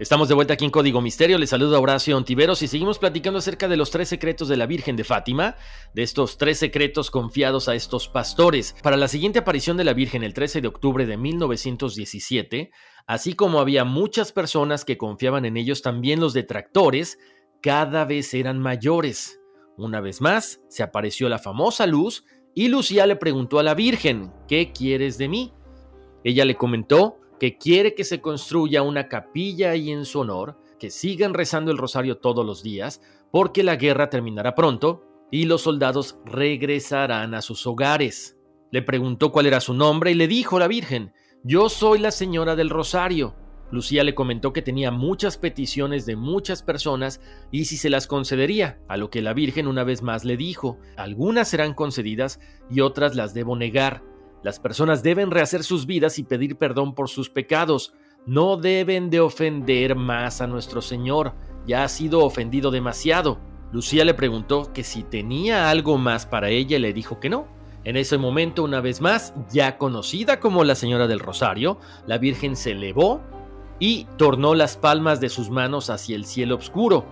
[0.00, 1.38] Estamos de vuelta aquí en Código Misterio.
[1.38, 4.96] Les saluda Horacio Ontiveros y seguimos platicando acerca de los tres secretos de la Virgen
[4.96, 5.56] de Fátima,
[5.94, 8.74] de estos tres secretos confiados a estos pastores.
[8.82, 12.72] Para la siguiente aparición de la Virgen el 13 de octubre de 1917,
[13.06, 17.18] así como había muchas personas que confiaban en ellos, también los detractores
[17.62, 19.38] cada vez eran mayores.
[19.76, 24.32] Una vez más, se apareció la famosa luz y Lucía le preguntó a la Virgen,
[24.46, 25.52] ¿qué quieres de mí?
[26.22, 30.90] Ella le comentó que quiere que se construya una capilla ahí en su honor, que
[30.90, 36.18] sigan rezando el rosario todos los días, porque la guerra terminará pronto y los soldados
[36.24, 38.36] regresarán a sus hogares.
[38.70, 41.12] Le preguntó cuál era su nombre y le dijo la Virgen,
[41.42, 43.34] yo soy la señora del rosario.
[43.70, 48.78] Lucía le comentó que tenía muchas peticiones de muchas personas y si se las concedería,
[48.88, 53.16] a lo que la Virgen una vez más le dijo, algunas serán concedidas y otras
[53.16, 54.02] las debo negar.
[54.42, 57.94] Las personas deben rehacer sus vidas y pedir perdón por sus pecados.
[58.26, 61.34] No deben de ofender más a nuestro Señor.
[61.66, 63.40] Ya ha sido ofendido demasiado.
[63.72, 67.48] Lucía le preguntó que si tenía algo más para ella y le dijo que no.
[67.84, 72.56] En ese momento, una vez más, ya conocida como la Señora del Rosario, la Virgen
[72.56, 73.22] se elevó
[73.84, 77.04] y tornó las palmas de sus manos hacia el cielo oscuro.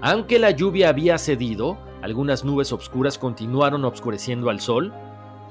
[0.00, 4.90] Aunque la lluvia había cedido, algunas nubes oscuras continuaron obscureciendo al sol,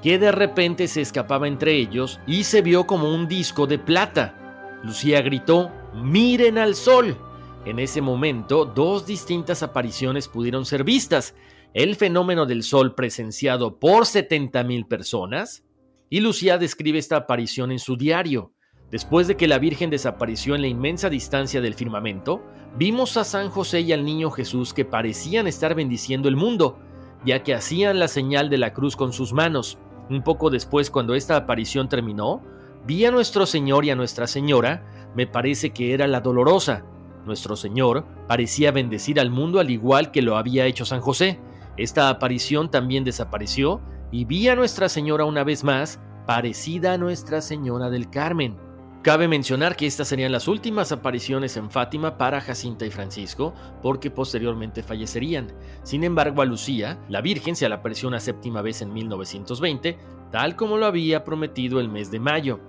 [0.02, 4.80] que de repente se escapaba entre ellos y se vio como un disco de plata.
[4.84, 7.18] Lucía gritó, miren al sol.
[7.66, 11.36] En ese momento, dos distintas apariciones pudieron ser vistas.
[11.76, 15.64] El fenómeno del sol presenciado por 70.000 personas.
[16.10, 18.54] Y Lucía describe esta aparición en su diario.
[18.94, 22.44] Después de que la Virgen desapareció en la inmensa distancia del firmamento,
[22.78, 26.78] vimos a San José y al niño Jesús que parecían estar bendiciendo el mundo,
[27.26, 29.80] ya que hacían la señal de la cruz con sus manos.
[30.12, 32.44] Un poco después, cuando esta aparición terminó,
[32.86, 36.86] vi a nuestro Señor y a Nuestra Señora, me parece que era la dolorosa.
[37.26, 41.40] Nuestro Señor parecía bendecir al mundo al igual que lo había hecho San José.
[41.78, 43.82] Esta aparición también desapareció
[44.12, 48.56] y vi a Nuestra Señora una vez más, parecida a Nuestra Señora del Carmen.
[49.04, 54.10] Cabe mencionar que estas serían las últimas apariciones en Fátima para Jacinta y Francisco, porque
[54.10, 55.52] posteriormente fallecerían.
[55.84, 59.98] Sin embargo, a Lucía, la Virgen se le apareció una séptima vez en 1920,
[60.32, 62.62] tal como lo había prometido el mes de mayo.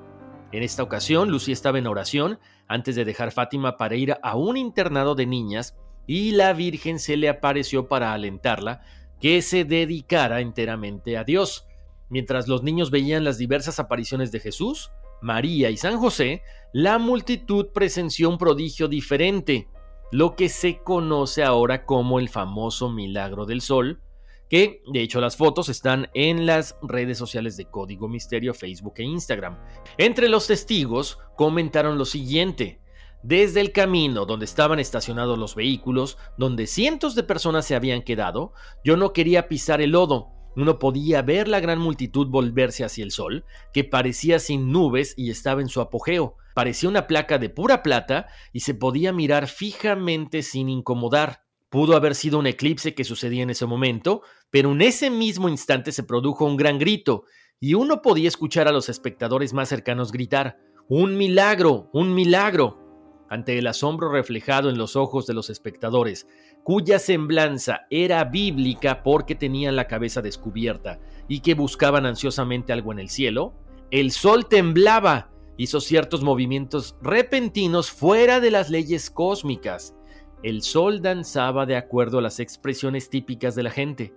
[0.51, 4.57] En esta ocasión, Lucy estaba en oración antes de dejar Fátima para ir a un
[4.57, 8.83] internado de niñas y la Virgen se le apareció para alentarla
[9.21, 11.69] que se dedicara enteramente a Dios.
[12.09, 14.91] Mientras los niños veían las diversas apariciones de Jesús,
[15.25, 16.43] María y San José,
[16.75, 19.69] la multitud presenció un prodigio diferente,
[20.13, 24.03] lo que se conoce ahora como el famoso milagro del sol,
[24.51, 29.05] que de hecho las fotos están en las redes sociales de Código Misterio, Facebook e
[29.05, 29.59] Instagram.
[29.97, 32.83] Entre los testigos comentaron lo siguiente.
[33.23, 38.53] Desde el camino donde estaban estacionados los vehículos, donde cientos de personas se habían quedado,
[38.85, 40.34] yo no quería pisar el lodo.
[40.57, 45.31] Uno podía ver la gran multitud volverse hacia el sol, que parecía sin nubes y
[45.31, 46.37] estaba en su apogeo.
[46.55, 51.43] Parecía una placa de pura plata y se podía mirar fijamente sin incomodar.
[51.69, 55.91] Pudo haber sido un eclipse que sucedía en ese momento, pero en ese mismo instante
[55.91, 57.25] se produjo un gran grito,
[57.59, 61.91] y uno podía escuchar a los espectadores más cercanos gritar, ¡Un milagro!
[61.93, 62.85] ¡Un milagro!
[63.29, 66.29] ante el asombro reflejado en los ojos de los espectadores,
[66.65, 70.99] cuya semblanza era bíblica porque tenían la cabeza descubierta
[71.29, 73.53] y que buscaban ansiosamente algo en el cielo,
[73.91, 79.95] el sol temblaba, hizo ciertos movimientos repentinos fuera de las leyes cósmicas.
[80.43, 84.15] El sol danzaba de acuerdo a las expresiones típicas de la gente.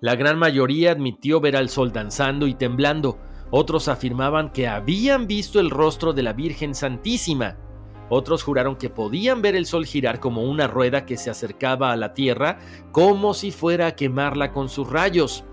[0.00, 3.18] La gran mayoría admitió ver al sol danzando y temblando,
[3.50, 7.56] otros afirmaban que habían visto el rostro de la Virgen Santísima,
[8.08, 11.96] otros juraron que podían ver el sol girar como una rueda que se acercaba a
[11.96, 12.58] la Tierra
[12.92, 15.44] como si fuera a quemarla con sus rayos.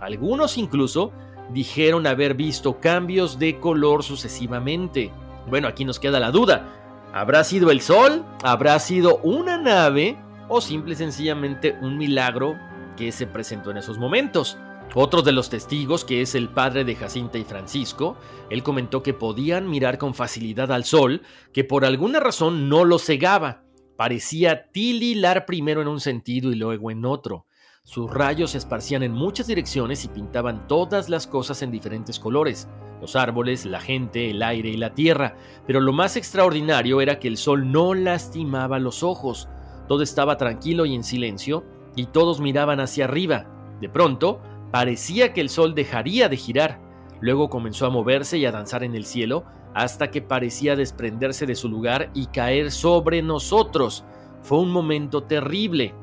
[0.00, 1.12] Algunos incluso
[1.52, 5.10] dijeron haber visto cambios de color sucesivamente.
[5.48, 6.66] Bueno, aquí nos queda la duda.
[7.12, 8.24] ¿Habrá sido el sol?
[8.42, 10.16] ¿Habrá sido una nave?
[10.48, 12.56] ¿O simple y sencillamente un milagro
[12.96, 14.58] que se presentó en esos momentos?
[14.94, 18.16] Otro de los testigos, que es el padre de Jacinta y Francisco,
[18.48, 21.22] él comentó que podían mirar con facilidad al sol,
[21.52, 23.64] que por alguna razón no lo cegaba.
[23.96, 27.46] Parecía tililar primero en un sentido y luego en otro.
[27.84, 32.68] Sus rayos se esparcían en muchas direcciones y pintaban todas las cosas en diferentes colores,
[33.00, 35.36] los árboles, la gente, el aire y la tierra,
[35.66, 39.48] pero lo más extraordinario era que el sol no lastimaba los ojos,
[39.86, 41.64] todo estaba tranquilo y en silencio,
[41.96, 43.46] y todos miraban hacia arriba.
[43.80, 44.40] De pronto,
[44.70, 46.80] Parecía que el sol dejaría de girar,
[47.20, 49.44] luego comenzó a moverse y a danzar en el cielo
[49.74, 54.04] hasta que parecía desprenderse de su lugar y caer sobre nosotros.
[54.42, 55.94] Fue un momento terrible.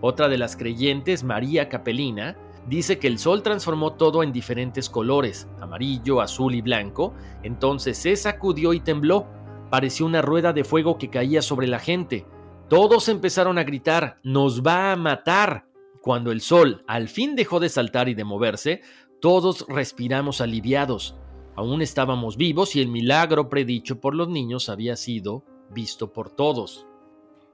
[0.00, 5.48] Otra de las creyentes, María Capelina, dice que el sol transformó todo en diferentes colores,
[5.60, 9.26] amarillo, azul y blanco, entonces se sacudió y tembló.
[9.70, 12.26] Pareció una rueda de fuego que caía sobre la gente.
[12.68, 15.69] Todos empezaron a gritar, nos va a matar.
[16.02, 18.82] Cuando el sol al fin dejó de saltar y de moverse,
[19.20, 21.16] todos respiramos aliviados.
[21.56, 26.86] Aún estábamos vivos y el milagro predicho por los niños había sido visto por todos.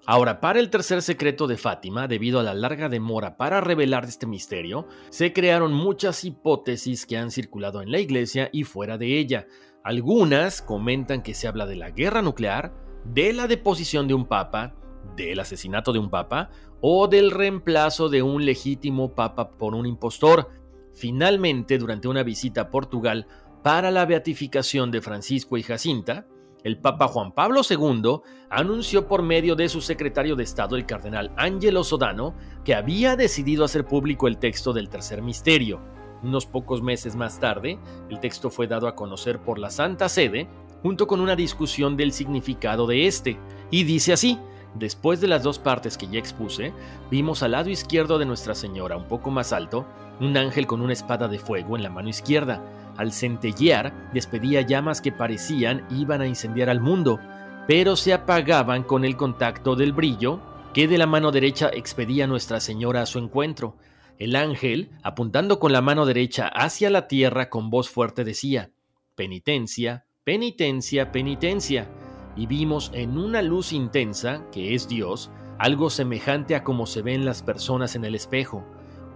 [0.09, 4.29] Ahora, para el tercer secreto de Fátima, debido a la larga demora para revelar este
[4.29, 9.49] misterio, se crearon muchas hipótesis que han circulado en la iglesia y fuera de ella.
[9.83, 12.73] Algunas comentan que se habla de la guerra nuclear,
[13.05, 14.77] de la deposición de un papa,
[15.17, 16.51] del asesinato de un papa
[16.81, 20.51] o del reemplazo de un legítimo papa por un impostor.
[20.93, 23.27] Finalmente, durante una visita a Portugal
[23.63, 26.27] para la beatificación de Francisco y Jacinta,
[26.67, 31.33] el Papa Juan Pablo II anunció por medio de su secretario de Estado, el cardenal
[31.37, 35.81] Angelo Sodano, que había decidido hacer público el texto del tercer misterio.
[36.23, 37.79] Unos pocos meses más tarde,
[38.11, 40.49] el texto fue dado a conocer por la Santa Sede,
[40.83, 43.39] junto con una discusión del significado de este,
[43.71, 44.39] y dice así,
[44.79, 46.73] Después de las dos partes que ya expuse,
[47.11, 49.87] vimos al lado izquierdo de Nuestra Señora, un poco más alto,
[50.21, 52.63] un ángel con una espada de fuego en la mano izquierda.
[52.99, 57.19] Al centellear, despedía llamas que parecían iban a incendiar al mundo,
[57.67, 60.41] pero se apagaban con el contacto del brillo
[60.75, 63.77] que de la mano derecha expedía Nuestra Señora a su encuentro.
[64.19, 68.71] El ángel, apuntando con la mano derecha hacia la tierra con voz fuerte, decía,
[69.15, 71.89] Penitencia, penitencia, penitencia
[72.37, 77.25] y vimos en una luz intensa, que es Dios, algo semejante a como se ven
[77.25, 78.65] las personas en el espejo.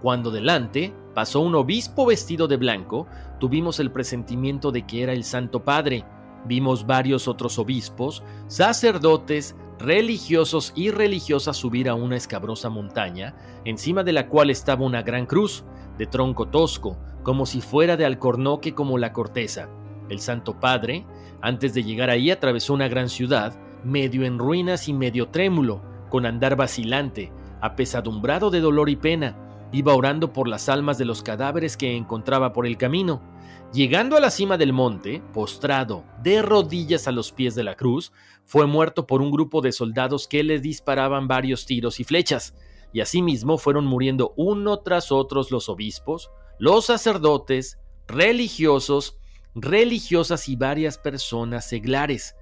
[0.01, 3.05] Cuando delante pasó un obispo vestido de blanco,
[3.39, 6.03] tuvimos el presentimiento de que era el Santo Padre.
[6.45, 14.13] Vimos varios otros obispos, sacerdotes, religiosos y religiosas subir a una escabrosa montaña, encima de
[14.13, 15.63] la cual estaba una gran cruz,
[15.99, 19.69] de tronco tosco, como si fuera de alcornoque como la corteza.
[20.09, 21.05] El Santo Padre,
[21.41, 26.25] antes de llegar ahí, atravesó una gran ciudad, medio en ruinas y medio trémulo, con
[26.25, 27.31] andar vacilante,
[27.61, 29.37] apesadumbrado de dolor y pena.
[29.73, 33.21] iba orando por las almas de los cadáveres que encontraba por el camino.
[33.71, 38.11] Llegando a la cima del monte, postrado, de rodillas a los pies de la cruz,
[38.43, 42.53] fue muerto por un grupo de soldados que le disparaban varios tiros y flechas,
[42.91, 49.20] y asimismo fueron muriendo uno tras otros los obispos, los sacerdotes, religiosos,
[49.55, 52.35] religiosas y varias personas seglares,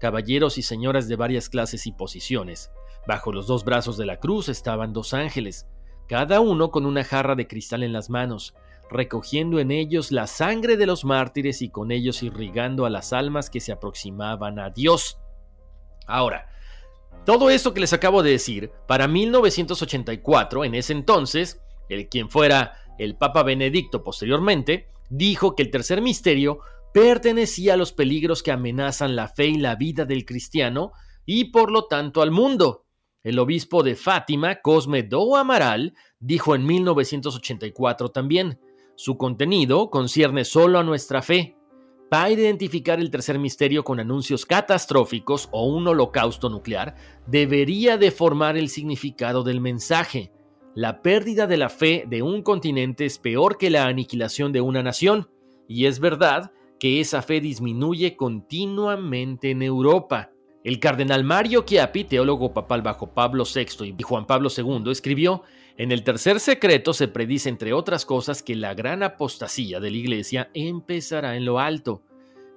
[0.00, 2.70] caballeros y señoras de varias clases y posiciones.
[3.06, 5.66] Bajo los dos brazos de la cruz estaban dos ángeles,
[6.08, 8.54] cada uno con una jarra de cristal en las manos,
[8.90, 13.50] recogiendo en ellos la sangre de los mártires y con ellos irrigando a las almas
[13.50, 15.18] que se aproximaban a Dios.
[16.06, 16.48] Ahora,
[17.24, 22.74] todo esto que les acabo de decir, para 1984, en ese entonces, el quien fuera
[22.98, 26.60] el Papa Benedicto posteriormente, dijo que el tercer misterio
[26.92, 30.92] pertenecía a los peligros que amenazan la fe y la vida del cristiano
[31.26, 32.86] y por lo tanto al mundo.
[33.22, 38.60] El obispo de Fátima, Cosme do Amaral, dijo en 1984 también,
[38.96, 41.56] su contenido concierne solo a nuestra fe.
[42.10, 46.94] Para identificar el tercer misterio con anuncios catastróficos o un holocausto nuclear,
[47.26, 50.30] debería deformar el significado del mensaje.
[50.76, 54.82] La pérdida de la fe de un continente es peor que la aniquilación de una
[54.82, 55.28] nación,
[55.68, 56.50] y es verdad
[56.80, 60.32] que esa fe disminuye continuamente en Europa.
[60.64, 65.42] El cardenal Mario Chiapi, teólogo papal bajo Pablo VI y Juan Pablo II, escribió,
[65.76, 69.96] en el tercer secreto se predice, entre otras cosas, que la gran apostasía de la
[69.96, 72.02] Iglesia empezará en lo alto.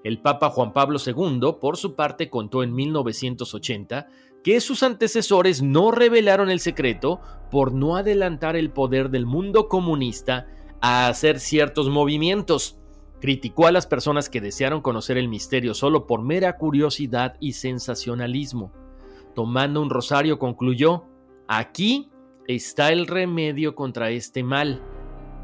[0.03, 4.07] El Papa Juan Pablo II, por su parte, contó en 1980
[4.43, 7.19] que sus antecesores no revelaron el secreto
[7.51, 10.47] por no adelantar el poder del mundo comunista
[10.81, 12.79] a hacer ciertos movimientos.
[13.19, 18.71] Criticó a las personas que desearon conocer el misterio solo por mera curiosidad y sensacionalismo.
[19.33, 21.05] Tomando un rosario concluyó,
[21.47, 22.09] aquí
[22.47, 24.81] está el remedio contra este mal.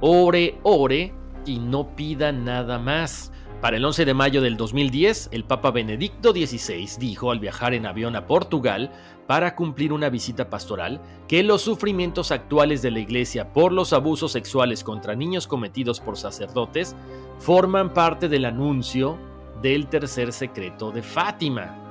[0.02, 1.14] Ore, ore
[1.46, 3.32] y no pida nada más.
[3.64, 7.86] Para el 11 de mayo del 2010, el Papa Benedicto XVI dijo al viajar en
[7.86, 8.91] avión a Portugal
[9.26, 10.99] para cumplir una visita pastoral
[11.30, 16.18] que los sufrimientos actuales de la Iglesia por los abusos sexuales contra niños cometidos por
[16.18, 16.93] sacerdotes
[17.39, 19.18] forman parte del anuncio
[19.61, 21.82] del tercer secreto de Fátima.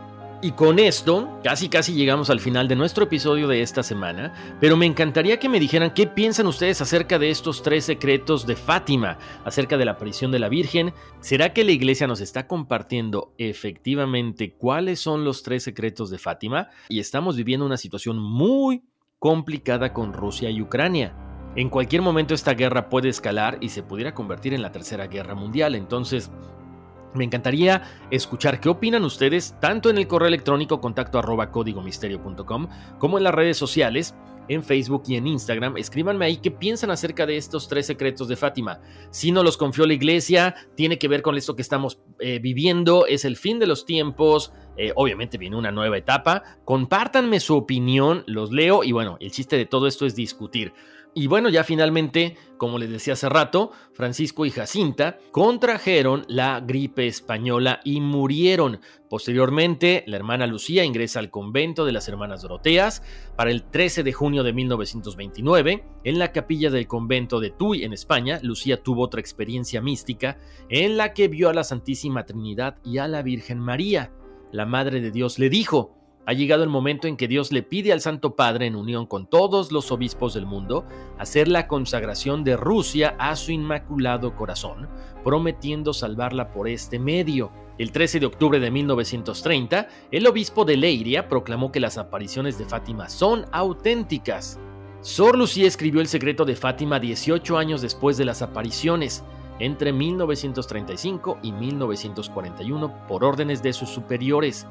[0.45, 4.76] Y con esto, casi casi llegamos al final de nuestro episodio de esta semana, pero
[4.76, 9.18] me encantaría que me dijeran qué piensan ustedes acerca de estos tres secretos de Fátima,
[9.45, 10.95] acerca de la aparición de la Virgen.
[11.20, 16.70] ¿Será que la iglesia nos está compartiendo efectivamente cuáles son los tres secretos de Fátima?
[16.88, 18.82] Y estamos viviendo una situación muy
[19.20, 21.14] complicada con Rusia y Ucrania.
[21.55, 25.36] En cualquier momento esta guerra puede escalar y se pudiera convertir en la tercera guerra
[25.36, 25.76] mundial.
[25.76, 26.32] Entonces,
[27.15, 33.19] me encantaría escuchar qué opinan ustedes tanto en el correo electrónico contacto arroba códigomisterio.com como
[33.19, 34.15] en las redes sociales,
[34.49, 35.77] en Facebook y en Instagram.
[35.77, 38.81] Escríbanme ahí qué piensan acerca de estos tres secretos de Fátima.
[39.11, 43.07] Si no los confió la iglesia, tiene que ver con esto que estamos eh, viviendo,
[43.07, 46.43] es el fin de los tiempos, eh, obviamente viene una nueva etapa.
[46.65, 50.73] Compártanme su opinión, los leo y bueno, el chiste de todo esto es discutir.
[51.15, 57.07] Y bueno, ya finalmente, como les decía hace rato, Francisco y Jacinta contrajeron la gripe
[57.07, 58.81] española y murieron.
[59.11, 63.03] Posteriormente, la hermana Lucía ingresa al convento de las hermanas Doroteas
[63.37, 65.85] para el 13 de junio de 1929.
[66.05, 70.39] En la capilla del convento de Tuy, en España, Lucía tuvo otra experiencia mística
[70.71, 74.13] en la que vio a la Santísima Trinidad y a la Virgen María.
[74.51, 77.93] La Madre de Dios le dijo, ha llegado el momento en que Dios le pide
[77.93, 80.87] al Santo Padre, en unión con todos los obispos del mundo,
[81.18, 84.89] hacer la consagración de Rusia a su inmaculado corazón,
[85.25, 87.51] prometiendo salvarla por este medio.
[87.79, 92.66] El 13 de octubre de 1930, el obispo de Leiria proclamó que las apariciones de
[92.66, 94.61] Fátima son auténticas.
[95.01, 99.25] Sor Lucía escribió El secreto de Fátima 18 años después de las apariciones,
[99.59, 104.66] entre 1935 y 1941, por órdenes de sus superiores.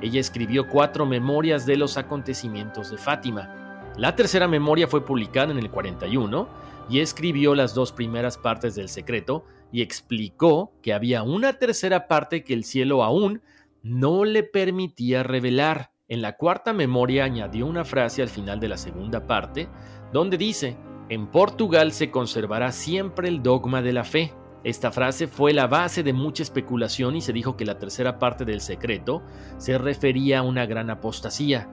[0.00, 3.92] Ella escribió cuatro memorias de los acontecimientos de Fátima.
[3.96, 6.48] La tercera memoria fue publicada en el 41
[6.88, 12.42] y escribió las dos primeras partes del secreto y explicó que había una tercera parte
[12.44, 13.42] que el cielo aún
[13.82, 15.92] no le permitía revelar.
[16.08, 19.68] En la cuarta memoria añadió una frase al final de la segunda parte,
[20.12, 20.76] donde dice,
[21.08, 24.34] en Portugal se conservará siempre el dogma de la fe.
[24.62, 28.44] Esta frase fue la base de mucha especulación y se dijo que la tercera parte
[28.44, 29.22] del secreto
[29.56, 31.68] se refería a una gran apostasía.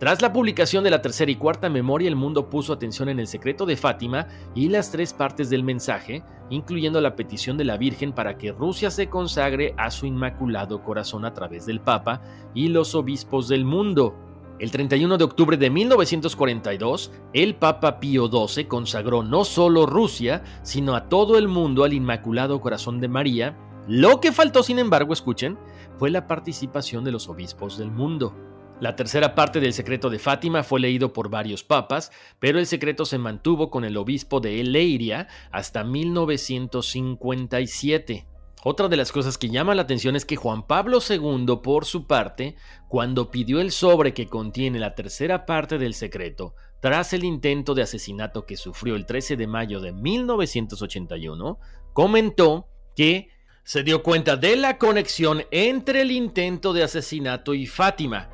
[0.00, 3.28] Tras la publicación de la tercera y cuarta memoria, el mundo puso atención en el
[3.28, 8.12] secreto de Fátima y las tres partes del mensaje, incluyendo la petición de la Virgen
[8.12, 12.20] para que Rusia se consagre a su inmaculado corazón a través del Papa
[12.52, 14.33] y los obispos del mundo.
[14.60, 20.94] El 31 de octubre de 1942, el Papa Pío XII consagró no solo Rusia, sino
[20.94, 23.58] a todo el mundo al Inmaculado Corazón de María.
[23.88, 25.58] Lo que faltó, sin embargo, escuchen,
[25.98, 28.32] fue la participación de los obispos del mundo.
[28.80, 33.04] La tercera parte del secreto de Fátima fue leído por varios papas, pero el secreto
[33.04, 38.28] se mantuvo con el obispo de Eleiria hasta 1957.
[38.66, 42.06] Otra de las cosas que llama la atención es que Juan Pablo II, por su
[42.06, 42.56] parte,
[42.88, 47.82] cuando pidió el sobre que contiene la tercera parte del secreto, tras el intento de
[47.82, 51.58] asesinato que sufrió el 13 de mayo de 1981,
[51.92, 53.28] comentó que
[53.64, 58.30] se dio cuenta de la conexión entre el intento de asesinato y Fátima,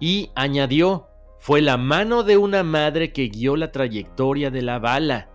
[0.00, 1.06] y añadió,
[1.38, 5.30] fue la mano de una madre que guió la trayectoria de la bala.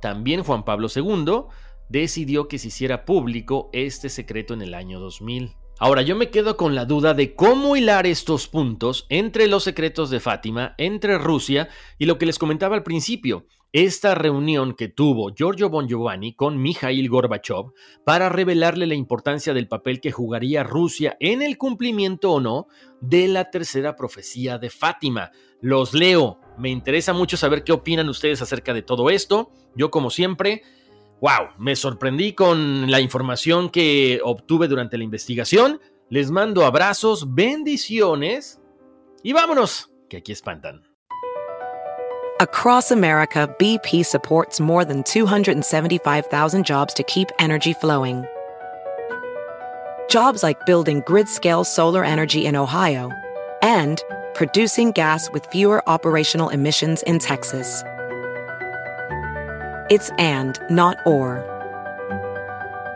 [0.00, 1.48] También Juan Pablo II
[1.90, 5.56] decidió que se hiciera público este secreto en el año 2000.
[5.78, 10.10] Ahora yo me quedo con la duda de cómo hilar estos puntos entre los secretos
[10.10, 11.68] de Fátima, entre Rusia
[11.98, 16.60] y lo que les comentaba al principio, esta reunión que tuvo Giorgio Bon Giovanni con
[16.60, 17.72] Mikhail Gorbachev
[18.04, 22.66] para revelarle la importancia del papel que jugaría Rusia en el cumplimiento o no
[23.00, 25.30] de la tercera profecía de Fátima.
[25.60, 29.50] Los leo, me interesa mucho saber qué opinan ustedes acerca de todo esto.
[29.76, 30.62] Yo como siempre,
[31.20, 35.80] wow, me sorprendí con la información que obtuve durante la investigación.
[36.08, 38.60] Les mando abrazos, bendiciones
[39.22, 40.82] y vámonos, que aquí espantan.
[42.40, 48.24] Across America, BP supports more than 275,000 jobs to keep energy flowing.
[50.08, 53.10] Jobs like building grid-scale solar energy in Ohio
[53.60, 54.02] and
[54.32, 57.84] producing gas with fewer operational emissions in Texas.
[59.90, 61.44] It's and, not or.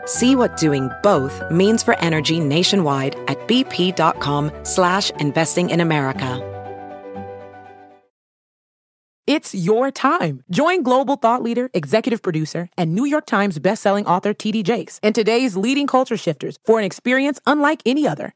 [0.05, 6.51] See what doing both means for energy nationwide at bp.com slash investing in America.
[9.27, 10.43] It's your time.
[10.51, 15.15] Join global thought leader, executive producer, and New York Times bestselling author TD Jakes and
[15.15, 18.35] today's leading culture shifters for an experience unlike any other.